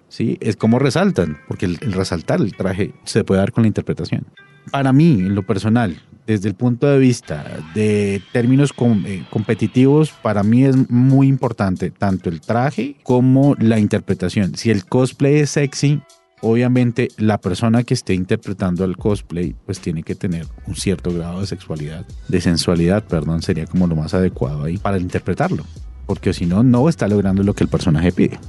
¿Sí? 0.10 0.38
Es 0.42 0.56
como 0.56 0.80
resaltan, 0.80 1.38
porque 1.48 1.68
el, 1.68 1.78
el 1.82 1.94
resaltar 1.94 2.42
el 2.42 2.56
traje 2.56 2.94
se 3.04 3.24
puede 3.24 3.42
dar 3.42 3.52
con 3.52 3.62
la 3.62 3.68
interpretación. 3.68 4.26
Para 4.72 4.92
mí, 4.92 5.20
en 5.20 5.36
lo 5.36 5.44
personal, 5.44 6.02
desde 6.30 6.48
el 6.48 6.54
punto 6.54 6.86
de 6.86 7.00
vista 7.00 7.44
de 7.74 8.22
términos 8.32 8.72
com- 8.72 9.04
eh, 9.08 9.26
competitivos, 9.32 10.12
para 10.12 10.44
mí 10.44 10.64
es 10.64 10.76
muy 10.92 11.28
importante 11.28 11.90
tanto 11.90 12.30
el 12.30 12.40
traje 12.40 12.98
como 13.02 13.56
la 13.58 13.80
interpretación. 13.80 14.56
Si 14.56 14.70
el 14.70 14.86
cosplay 14.86 15.38
es 15.40 15.50
sexy, 15.50 16.02
obviamente 16.42 17.08
la 17.18 17.40
persona 17.40 17.82
que 17.82 17.96
esté 17.96 18.14
interpretando 18.14 18.86
el 18.86 18.96
cosplay 18.96 19.56
pues 19.66 19.80
tiene 19.80 20.04
que 20.04 20.14
tener 20.14 20.46
un 20.68 20.76
cierto 20.76 21.12
grado 21.12 21.42
de 21.42 21.48
sexualidad, 21.48 22.06
de 22.28 22.42
sensualidad, 22.42 23.04
perdón, 23.06 23.42
sería 23.42 23.66
como 23.66 23.88
lo 23.88 23.96
más 23.96 24.14
adecuado 24.14 24.66
ahí 24.66 24.78
para 24.78 25.00
interpretarlo, 25.00 25.66
porque 26.06 26.32
si 26.34 26.46
no, 26.46 26.62
no 26.62 26.90
está 26.90 27.08
logrando 27.08 27.42
lo 27.42 27.56
que 27.56 27.64
el 27.64 27.72
personaje 27.72 28.12
pide. 28.12 28.40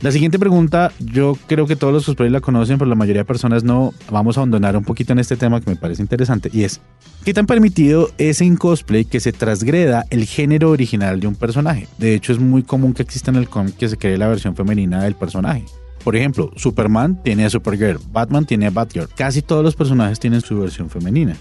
La 0.00 0.10
siguiente 0.12 0.38
pregunta, 0.38 0.92
yo 0.98 1.36
creo 1.46 1.66
que 1.66 1.76
todos 1.76 1.92
los 1.92 2.06
cosplayers 2.06 2.32
la 2.32 2.40
conocen, 2.40 2.78
pero 2.78 2.88
la 2.88 2.94
mayoría 2.94 3.20
de 3.20 3.26
personas 3.26 3.64
no. 3.64 3.92
Vamos 4.10 4.38
a 4.38 4.40
abandonar 4.40 4.74
un 4.74 4.82
poquito 4.82 5.12
en 5.12 5.18
este 5.18 5.36
tema 5.36 5.60
que 5.60 5.68
me 5.68 5.76
parece 5.76 6.00
interesante 6.00 6.48
y 6.50 6.64
es, 6.64 6.80
¿qué 7.22 7.34
tan 7.34 7.44
permitido 7.44 8.08
es 8.16 8.40
en 8.40 8.56
cosplay 8.56 9.04
que 9.04 9.20
se 9.20 9.32
transgreda 9.32 10.06
el 10.08 10.24
género 10.24 10.70
original 10.70 11.20
de 11.20 11.26
un 11.26 11.34
personaje? 11.34 11.86
De 11.98 12.14
hecho, 12.14 12.32
es 12.32 12.38
muy 12.38 12.62
común 12.62 12.94
que 12.94 13.02
exista 13.02 13.30
en 13.30 13.36
el 13.36 13.50
cómic 13.50 13.76
que 13.76 13.90
se 13.90 13.98
cree 13.98 14.16
la 14.16 14.28
versión 14.28 14.56
femenina 14.56 15.02
del 15.02 15.16
personaje. 15.16 15.66
Por 16.02 16.16
ejemplo, 16.16 16.50
Superman 16.56 17.22
tiene 17.22 17.44
a 17.44 17.50
Supergirl, 17.50 18.00
Batman 18.10 18.46
tiene 18.46 18.68
a 18.68 18.70
Batgirl. 18.70 19.08
Casi 19.14 19.42
todos 19.42 19.62
los 19.62 19.76
personajes 19.76 20.18
tienen 20.18 20.40
su 20.40 20.58
versión 20.58 20.88
femenina. 20.88 21.36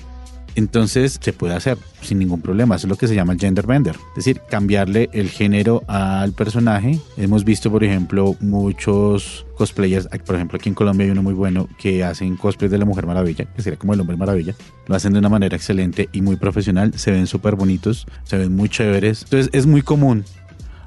Entonces 0.59 1.19
se 1.21 1.31
puede 1.31 1.55
hacer 1.55 1.77
sin 2.01 2.19
ningún 2.19 2.41
problema. 2.41 2.75
Eso 2.75 2.85
es 2.85 2.89
lo 2.89 2.97
que 2.97 3.07
se 3.07 3.15
llama 3.15 3.37
gender 3.39 3.65
bender. 3.65 3.95
Es 4.09 4.25
decir, 4.25 4.41
cambiarle 4.49 5.09
el 5.13 5.29
género 5.29 5.83
al 5.87 6.33
personaje. 6.33 6.99
Hemos 7.15 7.45
visto, 7.45 7.71
por 7.71 7.81
ejemplo, 7.81 8.35
muchos 8.41 9.45
cosplayers. 9.55 10.09
Por 10.25 10.35
ejemplo, 10.35 10.57
aquí 10.57 10.67
en 10.67 10.75
Colombia 10.75 11.05
hay 11.05 11.11
uno 11.11 11.23
muy 11.23 11.33
bueno 11.33 11.69
que 11.77 12.03
hacen 12.03 12.35
cosplay 12.35 12.69
de 12.69 12.77
la 12.77 12.83
Mujer 12.83 13.07
Maravilla, 13.07 13.45
que 13.45 13.61
sería 13.61 13.79
como 13.79 13.93
el 13.93 14.01
Hombre 14.01 14.17
Maravilla. 14.17 14.53
Lo 14.85 14.95
hacen 14.95 15.13
de 15.13 15.19
una 15.19 15.29
manera 15.29 15.55
excelente 15.55 16.09
y 16.11 16.21
muy 16.21 16.35
profesional. 16.35 16.91
Se 16.97 17.11
ven 17.11 17.25
súper 17.25 17.55
bonitos, 17.55 18.05
se 18.25 18.37
ven 18.37 18.53
muy 18.53 18.67
chéveres. 18.67 19.23
Entonces 19.23 19.49
es 19.53 19.65
muy 19.65 19.81
común. 19.81 20.25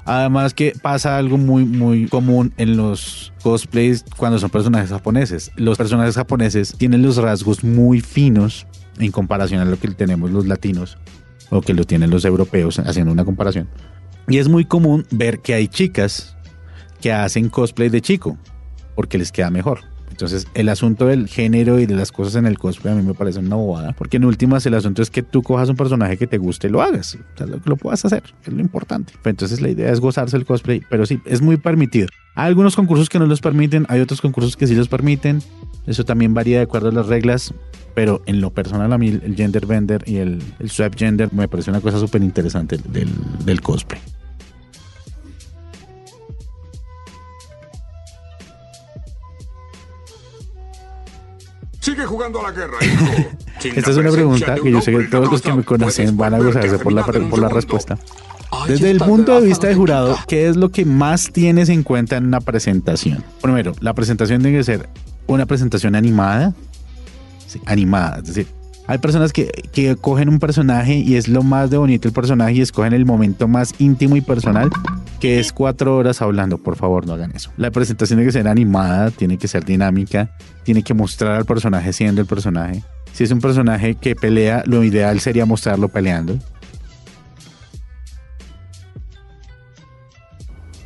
Además 0.05 0.53
que 0.53 0.73
pasa 0.79 1.17
algo 1.17 1.39
muy 1.39 1.65
muy 1.65 2.07
común 2.07 2.53
en 2.57 2.77
los 2.77 3.33
cosplays 3.41 4.05
cuando 4.17 4.37
son 4.37 4.51
personajes 4.51 4.91
japoneses. 4.91 5.51
Los 5.55 5.79
personajes 5.79 6.13
japoneses 6.13 6.75
tienen 6.77 7.01
los 7.01 7.17
rasgos 7.17 7.63
muy 7.63 8.01
finos 8.01 8.67
en 8.99 9.11
comparación 9.11 9.61
a 9.61 9.65
lo 9.65 9.79
que 9.79 9.87
tenemos 9.89 10.31
los 10.31 10.45
latinos 10.45 10.97
o 11.49 11.61
que 11.61 11.73
lo 11.73 11.83
tienen 11.83 12.09
los 12.09 12.25
europeos 12.25 12.79
haciendo 12.79 13.11
una 13.11 13.25
comparación. 13.25 13.67
Y 14.27 14.37
es 14.37 14.47
muy 14.47 14.65
común 14.65 15.05
ver 15.11 15.39
que 15.39 15.53
hay 15.53 15.67
chicas 15.67 16.35
que 17.01 17.11
hacen 17.11 17.49
cosplay 17.49 17.89
de 17.89 18.01
chico 18.01 18.37
porque 18.95 19.17
les 19.17 19.31
queda 19.31 19.49
mejor. 19.49 19.92
Entonces, 20.13 20.47
el 20.53 20.69
asunto 20.69 21.07
del 21.07 21.27
género 21.27 21.79
y 21.79 21.87
de 21.87 21.95
las 21.95 22.11
cosas 22.11 22.35
en 22.35 22.45
el 22.45 22.59
cosplay 22.59 22.93
a 22.93 22.95
mí 22.95 23.01
me 23.01 23.15
parece 23.15 23.39
una 23.39 23.55
bobada, 23.55 23.93
porque 23.93 24.17
en 24.17 24.25
últimas 24.25 24.63
el 24.67 24.75
asunto 24.75 25.01
es 25.01 25.09
que 25.09 25.23
tú 25.23 25.41
cojas 25.41 25.69
un 25.69 25.75
personaje 25.75 26.17
que 26.17 26.27
te 26.27 26.37
guste 26.37 26.67
y 26.67 26.69
lo 26.69 26.83
hagas, 26.83 27.17
lo, 27.39 27.59
lo 27.65 27.75
puedas 27.77 28.05
hacer, 28.05 28.21
es 28.45 28.53
lo 28.53 28.61
importante. 28.61 29.13
Entonces, 29.25 29.59
la 29.59 29.69
idea 29.69 29.91
es 29.91 29.99
gozarse 29.99 30.37
el 30.37 30.45
cosplay, 30.45 30.83
pero 30.87 31.07
sí, 31.07 31.19
es 31.25 31.41
muy 31.41 31.57
permitido. 31.57 32.09
Hay 32.35 32.47
algunos 32.47 32.75
concursos 32.75 33.09
que 33.09 33.17
no 33.17 33.25
los 33.25 33.41
permiten, 33.41 33.87
hay 33.89 34.01
otros 34.01 34.21
concursos 34.21 34.55
que 34.55 34.67
sí 34.67 34.75
los 34.75 34.87
permiten, 34.87 35.41
eso 35.87 36.05
también 36.05 36.35
varía 36.35 36.57
de 36.57 36.63
acuerdo 36.65 36.89
a 36.89 36.91
las 36.91 37.07
reglas, 37.07 37.51
pero 37.95 38.21
en 38.27 38.39
lo 38.39 38.51
personal 38.51 38.93
a 38.93 38.99
mí 38.99 39.07
el 39.07 39.35
gender 39.35 39.65
bender 39.65 40.03
y 40.05 40.17
el, 40.17 40.43
el 40.59 40.69
swap 40.69 40.95
gender 40.95 41.33
me 41.33 41.47
parece 41.47 41.71
una 41.71 41.81
cosa 41.81 41.97
súper 41.97 42.21
interesante 42.21 42.77
del, 42.77 43.09
del 43.45 43.61
cosplay. 43.61 43.99
Sigue 51.83 52.05
jugando 52.05 52.39
a 52.39 52.43
la 52.43 52.51
guerra, 52.51 52.77
hijo. 52.81 53.75
Esta 53.75 53.91
es 53.91 53.97
una 53.97 54.09
pregunta 54.09 54.55
que 54.55 54.71
yo 54.71 54.79
sé 54.79 54.93
que 54.93 55.03
todos 55.03 55.29
los 55.29 55.41
que 55.41 55.51
me 55.51 55.63
conocen 55.65 56.15
van 56.15 56.33
a 56.33 56.37
gozarse 56.37 56.79
por 56.79 56.93
la, 56.93 57.03
por 57.03 57.53
respuesta. 57.53 57.99
Desde 58.69 58.89
el 58.89 58.99
punto 58.99 59.41
de 59.41 59.47
vista 59.47 59.67
de 59.67 59.75
jurado, 59.75 60.17
¿qué 60.29 60.47
es 60.47 60.55
lo 60.55 60.69
que 60.69 60.85
más 60.85 61.29
tienes 61.33 61.67
en 61.67 61.83
cuenta 61.83 62.15
en 62.15 62.27
una 62.27 62.39
presentación? 62.39 63.21
Primero, 63.41 63.73
la 63.81 63.93
presentación 63.93 64.41
tiene 64.41 64.57
que 64.57 64.63
ser 64.63 64.87
una 65.27 65.45
presentación 65.45 65.95
animada. 65.95 66.53
Sí, 67.47 67.59
animada, 67.65 68.19
es 68.19 68.27
decir, 68.27 68.47
hay 68.87 68.97
personas 68.97 69.31
que, 69.31 69.47
que 69.71 69.95
cogen 69.95 70.29
un 70.29 70.39
personaje 70.39 70.95
y 70.95 71.15
es 71.15 71.27
lo 71.27 71.41
más 71.43 71.69
de 71.69 71.77
bonito 71.77 72.07
el 72.07 72.13
personaje 72.13 72.53
y 72.53 72.61
escogen 72.61 72.93
el 72.93 73.05
momento 73.05 73.47
más 73.47 73.73
íntimo 73.79 74.15
y 74.17 74.21
personal, 74.21 74.69
que 75.19 75.39
es 75.39 75.53
cuatro 75.53 75.95
horas 75.95 76.21
hablando. 76.21 76.57
Por 76.57 76.75
favor, 76.75 77.07
no 77.07 77.13
hagan 77.13 77.31
eso. 77.31 77.51
La 77.55 77.71
presentación 77.71 78.17
tiene 78.17 78.27
que 78.27 78.33
ser 78.33 78.47
animada, 78.47 79.11
tiene 79.11 79.37
que 79.37 79.47
ser 79.47 79.63
dinámica, 79.63 80.35
tiene 80.63 80.83
que 80.83 80.93
mostrar 80.93 81.35
al 81.35 81.45
personaje 81.45 81.93
siendo 81.93 82.21
el 82.21 82.27
personaje. 82.27 82.83
Si 83.13 83.23
es 83.23 83.31
un 83.31 83.39
personaje 83.39 83.95
que 83.95 84.15
pelea, 84.15 84.63
lo 84.65 84.83
ideal 84.83 85.19
sería 85.19 85.45
mostrarlo 85.45 85.87
peleando. 85.87 86.37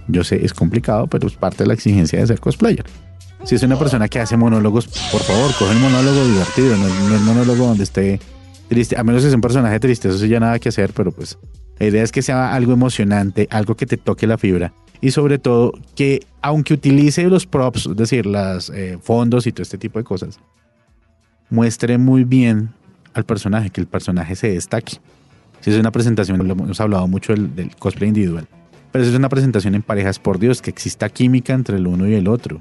Yo 0.07 0.23
sé, 0.23 0.45
es 0.45 0.53
complicado, 0.53 1.07
pero 1.07 1.27
es 1.27 1.33
parte 1.33 1.63
de 1.63 1.67
la 1.67 1.73
exigencia 1.73 2.19
de 2.19 2.27
ser 2.27 2.39
cosplayer. 2.39 2.85
Si 3.47 3.55
es 3.55 3.63
una 3.63 3.79
persona 3.79 4.09
que 4.09 4.19
hace 4.19 4.35
monólogos, 4.35 4.89
por 5.09 5.21
favor, 5.21 5.53
coge 5.57 5.71
el 5.71 5.79
monólogo 5.79 6.25
divertido, 6.25 6.75
no, 6.75 6.89
no 7.07 7.15
el 7.15 7.21
monólogo 7.21 7.67
donde 7.67 7.85
esté 7.85 8.19
triste. 8.67 8.97
A 8.99 9.05
menos 9.05 9.21
que 9.21 9.29
sea 9.29 9.37
un 9.37 9.41
personaje 9.41 9.79
triste, 9.79 10.09
eso 10.09 10.17
sí 10.17 10.27
ya 10.27 10.41
nada 10.41 10.59
que 10.59 10.67
hacer, 10.67 10.91
pero 10.91 11.13
pues 11.13 11.37
la 11.79 11.85
idea 11.85 12.03
es 12.03 12.11
que 12.11 12.21
sea 12.21 12.53
algo 12.53 12.73
emocionante, 12.73 13.47
algo 13.49 13.75
que 13.75 13.85
te 13.85 13.95
toque 13.95 14.27
la 14.27 14.37
fibra. 14.37 14.73
Y 14.99 15.11
sobre 15.11 15.39
todo 15.39 15.71
que, 15.95 16.25
aunque 16.41 16.73
utilice 16.73 17.23
los 17.29 17.45
props, 17.45 17.85
es 17.85 17.95
decir, 17.95 18.25
los 18.25 18.69
fondos 19.01 19.47
y 19.47 19.53
todo 19.53 19.63
este 19.63 19.77
tipo 19.77 19.97
de 19.97 20.03
cosas, 20.03 20.41
muestre 21.49 21.97
muy 21.97 22.25
bien 22.25 22.71
al 23.13 23.23
personaje, 23.23 23.69
que 23.69 23.79
el 23.79 23.87
personaje 23.87 24.35
se 24.35 24.49
destaque. 24.49 24.97
Si 25.61 25.69
es 25.69 25.77
una 25.77 25.91
presentación, 25.91 26.41
hemos 26.41 26.81
hablado 26.81 27.07
mucho 27.07 27.33
del 27.33 27.73
cosplay 27.77 28.09
individual, 28.09 28.45
pero 28.91 29.05
si 29.05 29.11
es 29.11 29.15
una 29.15 29.29
presentación 29.29 29.73
en 29.73 29.83
parejas, 29.83 30.19
por 30.19 30.37
Dios, 30.37 30.61
que 30.61 30.69
exista 30.69 31.07
química 31.07 31.53
entre 31.53 31.77
el 31.77 31.87
uno 31.87 32.09
y 32.09 32.13
el 32.13 32.27
otro. 32.27 32.59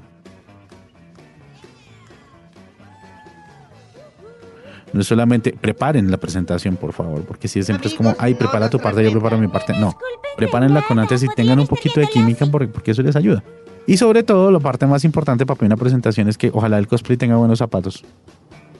No 4.97 5.01
es 5.01 5.07
solamente 5.07 5.53
preparen 5.53 6.09
la 6.09 6.17
presentación, 6.17 6.75
por 6.75 6.91
favor, 6.91 7.21
porque 7.21 7.47
si 7.47 7.61
siempre 7.61 7.87
es 7.87 7.93
como, 7.93 8.15
ay, 8.17 8.33
prepara 8.33 8.67
tu 8.67 8.79
parte, 8.79 9.03
yo 9.03 9.11
preparo 9.11 9.37
mi 9.37 9.47
parte. 9.47 9.73
No, 9.79 9.95
prepárenla 10.35 10.81
con 10.81 10.97
antes 10.97 11.21
y 11.21 11.27
tengan 11.35 11.59
un 11.59 11.67
poquito 11.67 11.99
de 11.99 12.07
química 12.07 12.47
porque, 12.47 12.67
porque 12.67 12.89
eso 12.89 13.03
les 13.03 13.15
ayuda. 13.15 13.43
Y 13.85 13.97
sobre 13.97 14.23
todo, 14.23 14.49
la 14.49 14.59
parte 14.59 14.87
más 14.87 15.03
importante 15.03 15.45
para 15.45 15.63
una 15.63 15.77
presentación 15.77 16.27
es 16.29 16.37
que 16.39 16.49
ojalá 16.51 16.79
el 16.79 16.87
cosplay 16.87 17.15
tenga 17.15 17.35
buenos 17.35 17.59
zapatos. 17.59 18.03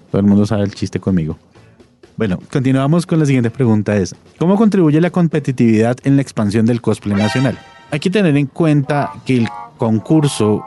Todo 0.10 0.20
el 0.20 0.26
mundo 0.26 0.48
sabe 0.48 0.64
el 0.64 0.74
chiste 0.74 1.00
conmigo. 1.00 1.38
Bueno, 2.16 2.40
continuamos 2.52 3.06
con 3.06 3.20
la 3.20 3.28
siguiente 3.28 3.52
pregunta 3.52 3.96
es, 3.96 4.16
¿cómo 4.40 4.56
contribuye 4.56 5.00
la 5.00 5.12
competitividad 5.12 5.98
en 6.04 6.16
la 6.16 6.24
expansión 6.24 6.66
del 6.66 6.82
cosplay 6.82 7.16
nacional? 7.16 7.60
Hay 7.92 8.00
que 8.00 8.10
tener 8.10 8.36
en 8.38 8.48
cuenta 8.48 9.12
que 9.24 9.38
el 9.38 9.48
concurso 9.78 10.64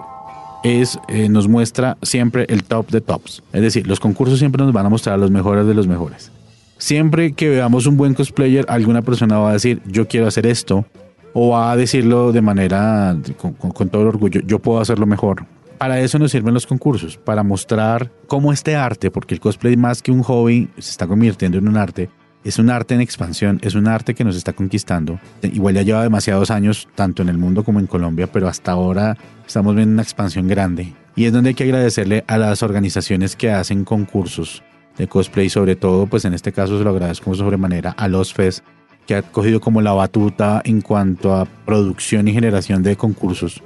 es, 0.63 0.99
eh, 1.09 1.29
nos 1.29 1.49
muestra 1.49 1.97
siempre 2.03 2.47
el 2.49 2.65
top 2.65 2.89
de 2.91 3.01
tops. 3.01 3.43
Es 3.53 3.63
decir, 3.63 3.87
los 3.87 4.01
concursos 4.01 4.39
siempre 4.39 4.63
nos 4.65 4.73
van 4.73 4.87
a 4.87 4.89
mostrar 4.89 5.19
los 5.19 5.31
mejores 5.31 5.67
de 5.67 5.75
los 5.75 5.87
mejores. 5.87 6.31
Siempre 6.79 7.33
que 7.33 7.49
veamos 7.49 7.87
un 7.87 7.97
buen 7.97 8.15
cosplayer, 8.15 8.65
alguna 8.69 9.03
persona 9.03 9.39
va 9.39 9.51
a 9.51 9.53
decir, 9.55 9.83
yo 9.87 10.09
quiero 10.09 10.27
hacer 10.27 10.47
esto, 10.47 10.87
o 11.35 11.51
va 11.51 11.71
a 11.73 11.77
decirlo 11.77 12.33
de 12.33 12.41
manera, 12.41 13.17
con, 13.37 13.53
con- 13.53 13.71
con 13.71 13.89
todo 13.89 14.03
el 14.03 14.09
orgullo, 14.09 14.41
yo 14.47 14.59
puedo 14.59 14.81
hacerlo 14.81 15.07
mejor. 15.07 15.45
Para 15.79 16.01
eso 16.01 16.19
nos 16.19 16.31
sirven 16.33 16.53
los 16.55 16.67
concursos, 16.67 17.17
para 17.19 17.43
mostrar 17.43 18.11
cómo 18.27 18.53
este 18.53 18.77
arte, 18.77 19.11
porque 19.11 19.35
el 19.35 19.41
cosplay 19.41 19.77
más 19.77 20.03
que 20.03 20.11
un 20.11 20.23
hobby 20.23 20.69
se 20.79 20.91
está 20.91 21.07
convirtiendo 21.07 21.59
en 21.59 21.69
un 21.69 21.77
arte, 21.77 22.11
es 22.43 22.59
un 22.59 22.71
arte 22.71 22.95
en 22.95 23.01
expansión, 23.01 23.59
es 23.63 23.75
un 23.75 23.87
arte 23.87 24.15
que 24.15 24.25
nos 24.25 24.37
está 24.37 24.53
conquistando. 24.53 25.21
Igual 25.43 25.75
ya 25.75 25.83
lleva 25.83 26.03
demasiados 26.03 26.51
años, 26.51 26.89
tanto 26.95 27.23
en 27.23 27.29
el 27.29 27.39
mundo 27.39 27.65
como 27.65 27.81
en 27.81 27.87
Colombia, 27.87 28.29
pero 28.33 28.49
hasta 28.49 28.73
ahora 28.73 29.17
estamos 29.47 29.75
viendo 29.75 29.93
una 29.93 30.03
expansión 30.03 30.49
grande. 30.49 30.95
Y 31.17 31.25
es 31.25 31.33
donde 31.33 31.51
hay 31.51 31.55
que 31.55 31.65
agradecerle 31.65 32.25
a 32.27 32.39
las 32.39 32.63
organizaciones 32.63 33.37
que 33.37 33.51
hacen 33.51 33.85
concursos 33.85 34.63
de 34.97 35.07
cosplay, 35.07 35.51
sobre 35.51 35.77
todo, 35.77 36.07
pues 36.07 36.25
en 36.25 36.35
este 36.35 36.53
caso 36.53 36.79
se 36.79 36.85
lo 36.85 36.91
agradezco 36.91 37.35
sobremanera 37.35 37.91
a 37.91 38.09
los 38.09 38.33
FES, 38.33 38.63
que 39.07 39.17
ha 39.17 39.23
cogido 39.23 39.61
como 39.61 39.83
la 39.83 39.93
batuta 39.93 40.63
en 40.65 40.81
cuanto 40.81 41.35
a 41.35 41.45
producción 41.45 42.29
y 42.29 42.33
generación 42.33 42.83
de 42.83 42.97
concursos 42.97 43.63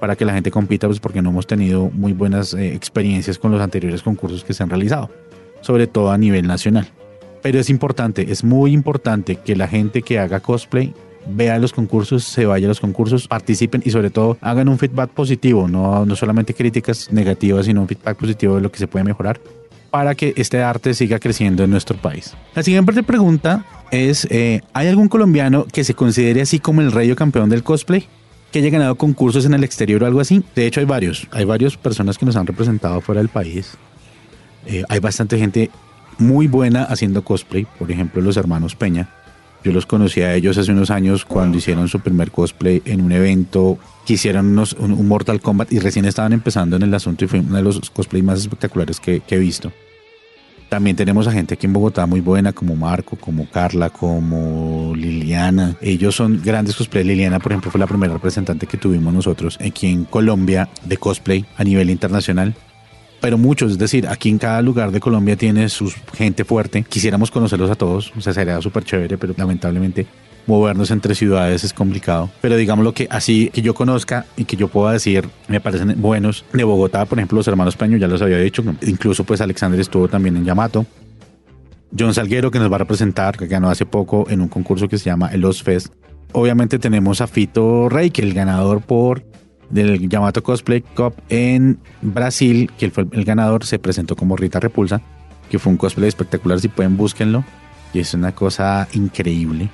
para 0.00 0.16
que 0.16 0.24
la 0.24 0.34
gente 0.34 0.50
compita, 0.50 0.86
pues 0.86 1.00
porque 1.00 1.22
no 1.22 1.30
hemos 1.30 1.46
tenido 1.46 1.90
muy 1.90 2.12
buenas 2.12 2.52
eh, 2.54 2.74
experiencias 2.74 3.38
con 3.38 3.52
los 3.52 3.60
anteriores 3.60 4.02
concursos 4.02 4.44
que 4.44 4.52
se 4.52 4.62
han 4.62 4.68
realizado, 4.68 5.10
sobre 5.62 5.86
todo 5.86 6.10
a 6.10 6.18
nivel 6.18 6.46
nacional. 6.46 6.88
Pero 7.44 7.60
es 7.60 7.68
importante, 7.68 8.32
es 8.32 8.42
muy 8.42 8.72
importante 8.72 9.36
que 9.36 9.54
la 9.54 9.68
gente 9.68 10.00
que 10.00 10.18
haga 10.18 10.40
cosplay 10.40 10.94
vea 11.26 11.58
los 11.58 11.74
concursos, 11.74 12.24
se 12.24 12.46
vaya 12.46 12.66
a 12.66 12.68
los 12.68 12.80
concursos, 12.80 13.28
participen 13.28 13.82
y 13.84 13.90
sobre 13.90 14.08
todo 14.08 14.38
hagan 14.40 14.66
un 14.66 14.78
feedback 14.78 15.10
positivo, 15.10 15.68
no, 15.68 16.06
no 16.06 16.16
solamente 16.16 16.54
críticas 16.54 17.12
negativas, 17.12 17.66
sino 17.66 17.82
un 17.82 17.86
feedback 17.86 18.16
positivo 18.16 18.56
de 18.56 18.62
lo 18.62 18.72
que 18.72 18.78
se 18.78 18.86
puede 18.86 19.04
mejorar 19.04 19.38
para 19.90 20.14
que 20.14 20.32
este 20.36 20.62
arte 20.62 20.94
siga 20.94 21.18
creciendo 21.18 21.62
en 21.62 21.70
nuestro 21.70 21.98
país. 21.98 22.34
La 22.54 22.62
siguiente 22.62 23.02
pregunta 23.02 23.66
es, 23.90 24.26
eh, 24.30 24.62
¿hay 24.72 24.88
algún 24.88 25.08
colombiano 25.08 25.66
que 25.70 25.84
se 25.84 25.92
considere 25.92 26.40
así 26.40 26.60
como 26.60 26.80
el 26.80 26.92
rey 26.92 27.10
o 27.10 27.16
campeón 27.16 27.50
del 27.50 27.62
cosplay? 27.62 28.08
Que 28.52 28.60
haya 28.60 28.70
ganado 28.70 28.94
concursos 28.94 29.44
en 29.44 29.52
el 29.52 29.64
exterior 29.64 30.02
o 30.02 30.06
algo 30.06 30.20
así. 30.20 30.42
De 30.56 30.66
hecho, 30.66 30.80
hay 30.80 30.86
varios. 30.86 31.28
Hay 31.30 31.44
varias 31.44 31.76
personas 31.76 32.16
que 32.16 32.24
nos 32.24 32.36
han 32.36 32.46
representado 32.46 33.02
fuera 33.02 33.20
del 33.20 33.28
país. 33.28 33.76
Eh, 34.66 34.82
hay 34.88 34.98
bastante 34.98 35.38
gente 35.38 35.70
muy 36.18 36.46
buena 36.46 36.84
haciendo 36.84 37.22
cosplay, 37.24 37.66
por 37.78 37.90
ejemplo 37.90 38.20
los 38.22 38.36
hermanos 38.36 38.74
Peña. 38.76 39.08
Yo 39.64 39.72
los 39.72 39.86
conocí 39.86 40.20
a 40.20 40.34
ellos 40.34 40.58
hace 40.58 40.72
unos 40.72 40.90
años 40.90 41.24
cuando 41.24 41.56
hicieron 41.56 41.88
su 41.88 42.00
primer 42.00 42.30
cosplay 42.30 42.82
en 42.84 43.00
un 43.00 43.12
evento 43.12 43.78
que 44.06 44.12
hicieron 44.14 44.46
unos- 44.48 44.74
un, 44.78 45.08
Mortal 45.08 45.40
Kombat 45.40 45.72
y 45.72 45.78
recién 45.78 46.04
estaban 46.04 46.34
empezando 46.34 46.76
en 46.76 46.82
el 46.82 46.92
asunto 46.92 47.24
y 47.24 47.28
fue 47.28 47.40
uno 47.40 47.56
de 47.56 47.62
los 47.62 47.88
cosplays 47.90 48.22
más 48.24 48.40
espectaculares 48.40 49.00
que, 49.00 49.20
que 49.20 49.36
he 49.36 49.38
visto. 49.38 49.72
También 50.68 50.96
tenemos 50.96 51.26
a 51.28 51.32
gente 51.32 51.54
aquí 51.54 51.66
en 51.66 51.72
Bogotá 51.72 52.04
muy 52.04 52.20
buena, 52.20 52.52
como 52.52 52.74
Marco, 52.74 53.16
como 53.16 53.48
Carla, 53.48 53.90
como 53.90 54.92
Liliana. 54.96 55.76
Ellos 55.80 56.16
son 56.16 56.40
grandes 56.44 56.74
cosplay. 56.74 57.04
Liliana, 57.04 57.38
por 57.38 57.52
ejemplo, 57.52 57.70
fue 57.70 57.78
la 57.78 57.86
primera 57.86 58.12
representante 58.12 58.66
que 58.66 58.76
tuvimos 58.76 59.14
nosotros 59.14 59.56
aquí 59.64 59.86
en 59.86 60.04
Colombia 60.04 60.68
de 60.84 60.96
cosplay 60.96 61.44
a 61.56 61.64
nivel 61.64 61.90
internacional. 61.90 62.54
Pero 63.24 63.38
muchos, 63.38 63.72
es 63.72 63.78
decir, 63.78 64.06
aquí 64.06 64.28
en 64.28 64.36
cada 64.36 64.60
lugar 64.60 64.92
de 64.92 65.00
Colombia 65.00 65.34
tiene 65.34 65.70
su 65.70 65.90
gente 66.12 66.44
fuerte. 66.44 66.84
Quisiéramos 66.86 67.30
conocerlos 67.30 67.70
a 67.70 67.74
todos, 67.74 68.12
o 68.14 68.20
sea, 68.20 68.34
sería 68.34 68.60
súper 68.60 68.84
chévere, 68.84 69.16
pero 69.16 69.32
lamentablemente 69.34 70.06
movernos 70.46 70.90
entre 70.90 71.14
ciudades 71.14 71.64
es 71.64 71.72
complicado. 71.72 72.28
Pero 72.42 72.58
digamos 72.58 72.84
lo 72.84 72.92
que 72.92 73.08
así 73.10 73.48
que 73.48 73.62
yo 73.62 73.72
conozca 73.72 74.26
y 74.36 74.44
que 74.44 74.56
yo 74.56 74.68
pueda 74.68 74.92
decir, 74.92 75.26
me 75.48 75.58
parecen 75.58 75.94
buenos. 76.02 76.44
De 76.52 76.64
Bogotá, 76.64 77.06
por 77.06 77.18
ejemplo, 77.18 77.36
los 77.36 77.48
hermanos 77.48 77.78
Peño, 77.78 77.96
ya 77.96 78.08
los 78.08 78.20
había 78.20 78.36
dicho. 78.36 78.62
Incluso 78.82 79.24
pues 79.24 79.40
Alexander 79.40 79.80
estuvo 79.80 80.06
también 80.06 80.36
en 80.36 80.44
Yamato. 80.44 80.84
John 81.98 82.12
Salguero, 82.12 82.50
que 82.50 82.58
nos 82.58 82.70
va 82.70 82.76
a 82.76 82.80
representar, 82.80 83.38
que 83.38 83.46
ganó 83.46 83.70
hace 83.70 83.86
poco 83.86 84.28
en 84.28 84.42
un 84.42 84.48
concurso 84.48 84.86
que 84.86 84.98
se 84.98 85.06
llama 85.06 85.28
el 85.28 85.46
Os 85.46 85.62
Fest. 85.62 85.94
Obviamente 86.32 86.78
tenemos 86.78 87.22
a 87.22 87.26
Fito 87.26 87.88
Rey, 87.88 88.10
que 88.10 88.20
el 88.20 88.34
ganador 88.34 88.82
por 88.82 89.24
del 89.74 90.08
Yamato 90.08 90.42
Cosplay 90.42 90.82
Cup 90.82 91.14
en 91.28 91.78
Brasil, 92.00 92.70
que 92.78 92.90
fue 92.90 93.06
el 93.10 93.24
ganador, 93.24 93.64
se 93.64 93.80
presentó 93.80 94.14
como 94.14 94.36
Rita 94.36 94.60
Repulsa, 94.60 95.02
que 95.50 95.58
fue 95.58 95.72
un 95.72 95.76
cosplay 95.76 96.08
espectacular, 96.08 96.60
si 96.60 96.68
pueden 96.68 96.96
búsquenlo, 96.96 97.44
y 97.92 97.98
es 97.98 98.14
una 98.14 98.32
cosa 98.32 98.86
increíble. 98.92 99.68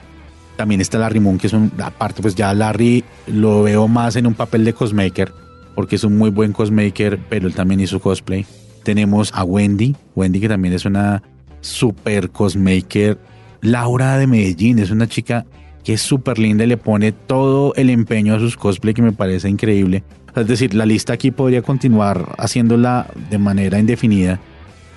También 0.56 0.80
está 0.80 0.98
Larry 0.98 1.20
Moon, 1.20 1.36
que 1.36 1.48
es 1.48 1.52
un, 1.52 1.70
aparte 1.82 2.22
pues 2.22 2.34
ya 2.34 2.52
Larry 2.54 3.04
lo 3.26 3.62
veo 3.62 3.88
más 3.88 4.16
en 4.16 4.26
un 4.26 4.34
papel 4.34 4.64
de 4.64 4.72
cosmaker, 4.72 5.32
porque 5.74 5.96
es 5.96 6.04
un 6.04 6.16
muy 6.16 6.30
buen 6.30 6.52
cosmaker, 6.52 7.18
pero 7.28 7.46
él 7.46 7.54
también 7.54 7.80
hizo 7.80 8.00
cosplay. 8.00 8.46
Tenemos 8.82 9.32
a 9.34 9.44
Wendy, 9.44 9.94
Wendy 10.16 10.40
que 10.40 10.48
también 10.48 10.72
es 10.72 10.86
una 10.86 11.22
super 11.60 12.30
cosmaker. 12.30 13.18
Laura 13.60 14.16
de 14.16 14.26
Medellín 14.26 14.78
es 14.78 14.90
una 14.90 15.06
chica 15.06 15.44
que 15.84 15.94
es 15.94 16.02
súper 16.02 16.38
linda 16.38 16.64
y 16.64 16.66
le 16.66 16.76
pone 16.76 17.12
todo 17.12 17.74
el 17.76 17.90
empeño 17.90 18.34
a 18.34 18.38
sus 18.38 18.56
cosplay 18.56 18.94
que 18.94 19.02
me 19.02 19.12
parece 19.12 19.48
increíble. 19.48 20.02
Es 20.36 20.46
decir, 20.46 20.74
la 20.74 20.86
lista 20.86 21.12
aquí 21.12 21.30
podría 21.30 21.62
continuar 21.62 22.34
haciéndola 22.38 23.06
de 23.30 23.38
manera 23.38 23.78
indefinida. 23.78 24.38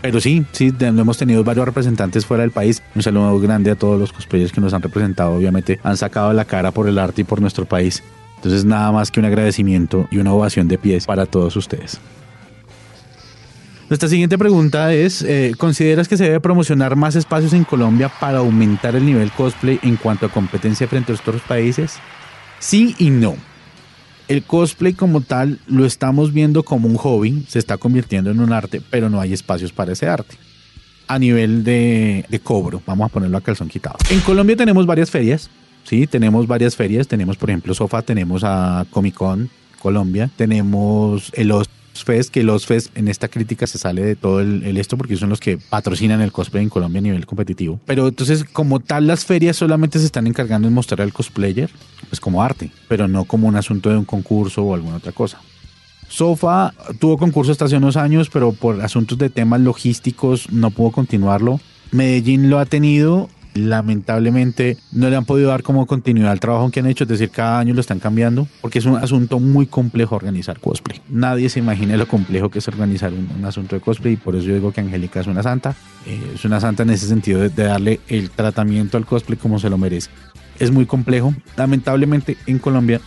Pero 0.02 0.20
sí, 0.20 0.46
sí, 0.52 0.74
hemos 0.82 1.18
tenido 1.18 1.44
varios 1.46 1.66
representantes 1.66 2.26
fuera 2.26 2.42
del 2.42 2.52
país. 2.52 2.84
Un 2.94 3.02
saludo 3.02 3.40
grande 3.40 3.72
a 3.72 3.76
todos 3.76 3.98
los 3.98 4.12
cosplayers 4.12 4.52
que 4.52 4.60
nos 4.60 4.74
han 4.74 4.82
representado. 4.82 5.34
Obviamente 5.34 5.80
han 5.82 5.96
sacado 5.96 6.34
la 6.34 6.46
cara 6.46 6.72
por 6.72 6.90
el 6.90 7.00
arte 7.00 7.22
y 7.22 7.24
por 7.24 7.40
nuestro 7.40 7.66
país. 7.66 8.04
Entonces 8.36 8.66
nada 8.66 8.92
más 8.92 9.12
que 9.12 9.22
un 9.22 9.26
agradecimiento 9.26 10.08
y 10.12 10.18
una 10.18 10.34
ovación 10.34 10.68
de 10.68 10.78
pies 10.78 11.06
para 11.06 11.26
todos 11.26 11.56
ustedes. 11.56 12.02
Nuestra 13.94 14.10
siguiente 14.10 14.40
pregunta 14.40 14.92
es, 14.92 15.22
eh, 15.22 15.54
¿consideras 15.56 16.08
que 16.08 16.18
se 16.18 16.24
debe 16.24 16.40
promocionar 16.40 16.96
más 16.96 17.16
espacios 17.16 17.54
en 17.54 17.64
Colombia 17.64 18.10
para 18.20 18.40
aumentar 18.40 18.96
el 18.96 19.06
nivel 19.06 19.32
cosplay 19.32 19.80
en 19.84 19.98
cuanto 19.98 20.26
a 20.26 20.30
competencia 20.30 20.88
frente 20.88 21.12
a 21.12 21.16
otros 21.16 21.44
países? 21.44 22.00
Sí 22.58 22.96
y 22.98 23.12
no. 23.12 23.36
El 24.28 24.42
cosplay 24.42 24.94
como 24.94 25.22
tal 25.22 25.60
lo 25.68 25.86
estamos 25.86 26.34
viendo 26.34 26.64
como 26.64 26.88
un 26.88 26.96
hobby, 26.96 27.46
se 27.48 27.60
está 27.60 27.78
convirtiendo 27.78 28.32
en 28.32 28.40
un 28.40 28.52
arte, 28.52 28.82
pero 28.90 29.12
no 29.12 29.22
hay 29.22 29.32
espacios 29.32 29.72
para 29.72 29.94
ese 29.94 30.08
arte. 30.08 30.38
A 31.08 31.20
nivel 31.20 31.64
de, 31.64 32.26
de 32.28 32.40
cobro, 32.40 32.82
vamos 32.88 33.06
a 33.06 33.14
ponerlo 33.14 33.38
a 33.38 33.42
calzón 33.42 33.68
quitado. 33.68 33.98
En 34.10 34.22
Colombia 34.22 34.56
tenemos 34.56 34.88
varias 34.88 35.12
ferias, 35.12 35.52
sí, 35.84 36.08
tenemos 36.08 36.48
varias 36.48 36.76
ferias, 36.76 37.08
tenemos 37.08 37.38
por 37.38 37.52
ejemplo 37.52 37.76
Sofa, 37.76 38.02
tenemos 38.02 38.44
a 38.44 38.88
Comic 38.90 39.14
Con 39.14 39.52
Colombia, 39.80 40.32
tenemos 40.36 41.32
el 41.36 41.52
Os 41.52 41.70
Fest, 41.94 42.32
que 42.32 42.40
el 42.40 42.50
Os 42.50 42.66
Fest 42.66 42.96
en 42.98 43.08
esta 43.08 43.28
crítica 43.28 43.68
se 43.68 43.78
sale 43.78 44.04
de 44.04 44.16
todo 44.16 44.40
el, 44.40 44.64
el 44.64 44.78
esto 44.78 44.98
porque 44.98 45.16
son 45.18 45.30
los 45.30 45.40
que 45.40 45.58
patrocinan 45.58 46.22
el 46.22 46.32
cosplay 46.32 46.64
en 46.64 46.70
Colombia 46.70 47.00
a 47.00 47.04
nivel 47.04 47.26
competitivo. 47.26 47.80
Pero 47.86 48.08
entonces 48.08 48.44
como 48.46 48.80
tal 48.80 49.08
las 49.08 49.26
ferias 49.26 49.58
solamente 49.58 50.00
se 50.00 50.06
están 50.06 50.26
encargando 50.28 50.68
de 50.68 50.74
mostrar 50.74 51.02
al 51.02 51.14
cosplayer 51.14 51.70
pues 52.10 52.20
como 52.20 52.42
arte, 52.42 52.72
pero 52.88 53.08
no 53.08 53.26
como 53.26 53.48
un 53.48 53.56
asunto 53.56 53.90
de 53.90 53.98
un 53.98 54.06
concurso 54.06 54.64
o 54.64 54.74
alguna 54.74 54.98
otra 54.98 55.12
cosa. 55.12 55.40
Sofa 56.08 56.74
tuvo 57.00 57.18
concurso 57.18 57.52
hasta 57.52 57.66
hace 57.66 57.78
unos 57.78 57.98
años, 57.98 58.30
pero 58.32 58.52
por 58.52 58.82
asuntos 58.82 59.18
de 59.18 59.30
temas 59.30 59.62
logísticos 59.62 60.52
no 60.52 60.70
pudo 60.70 60.92
continuarlo. 60.92 61.60
Medellín 61.92 62.50
lo 62.50 62.60
ha 62.60 62.66
tenido, 62.66 63.30
lamentablemente 63.54 64.78
no 64.92 65.10
le 65.10 65.16
han 65.16 65.26
podido 65.26 65.50
dar 65.50 65.64
como 65.64 65.86
continuidad 65.86 66.32
al 66.32 66.40
trabajo 66.40 66.72
que 66.72 66.80
han 66.80 66.88
hecho, 66.88 67.04
es 67.04 67.10
decir, 67.10 67.30
cada 67.30 67.60
año 67.60 67.74
lo 67.74 67.82
están 67.82 68.00
cambiando, 68.00 68.48
porque 68.62 68.80
es 68.80 68.86
un 68.86 68.98
asunto 68.98 69.40
muy 69.40 69.66
complejo 69.66 70.16
organizar 70.16 70.60
cosplay. 70.60 71.02
Nadie 71.10 71.50
se 71.50 71.60
imagina 71.60 71.98
lo 71.98 72.08
complejo 72.08 72.50
que 72.50 72.60
es 72.60 72.68
organizar 72.68 73.14
un, 73.14 73.30
un 73.38 73.46
asunto 73.46 73.76
de 73.76 73.82
cosplay, 73.82 74.14
y 74.14 74.18
por 74.18 74.36
eso 74.36 74.46
yo 74.46 74.56
digo 74.56 74.72
que 74.72 74.82
Angélica 74.82 75.20
es 75.20 75.28
una 75.28 75.44
santa. 75.44 75.76
Eh, 76.06 76.34
es 76.36 76.46
una 76.46 76.60
santa 76.60 76.84
en 76.84 76.90
ese 76.90 77.08
sentido 77.08 77.40
de 77.40 77.50
darle 77.50 78.00
el 78.08 78.30
tratamiento 78.30 78.98
al 78.98 79.06
cosplay 79.06 79.38
como 79.38 79.60
se 79.60 79.70
lo 79.70 79.78
merece. 79.78 80.10
Es 80.60 80.72
muy 80.72 80.86
complejo. 80.86 81.34
Lamentablemente 81.56 82.38
en 82.46 82.60
Colombia 82.60 83.02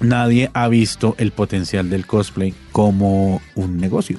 nadie 0.00 0.50
ha 0.54 0.68
visto 0.68 1.14
el 1.18 1.32
potencial 1.32 1.90
del 1.90 2.06
cosplay 2.06 2.54
como 2.72 3.40
un 3.54 3.76
negocio. 3.78 4.18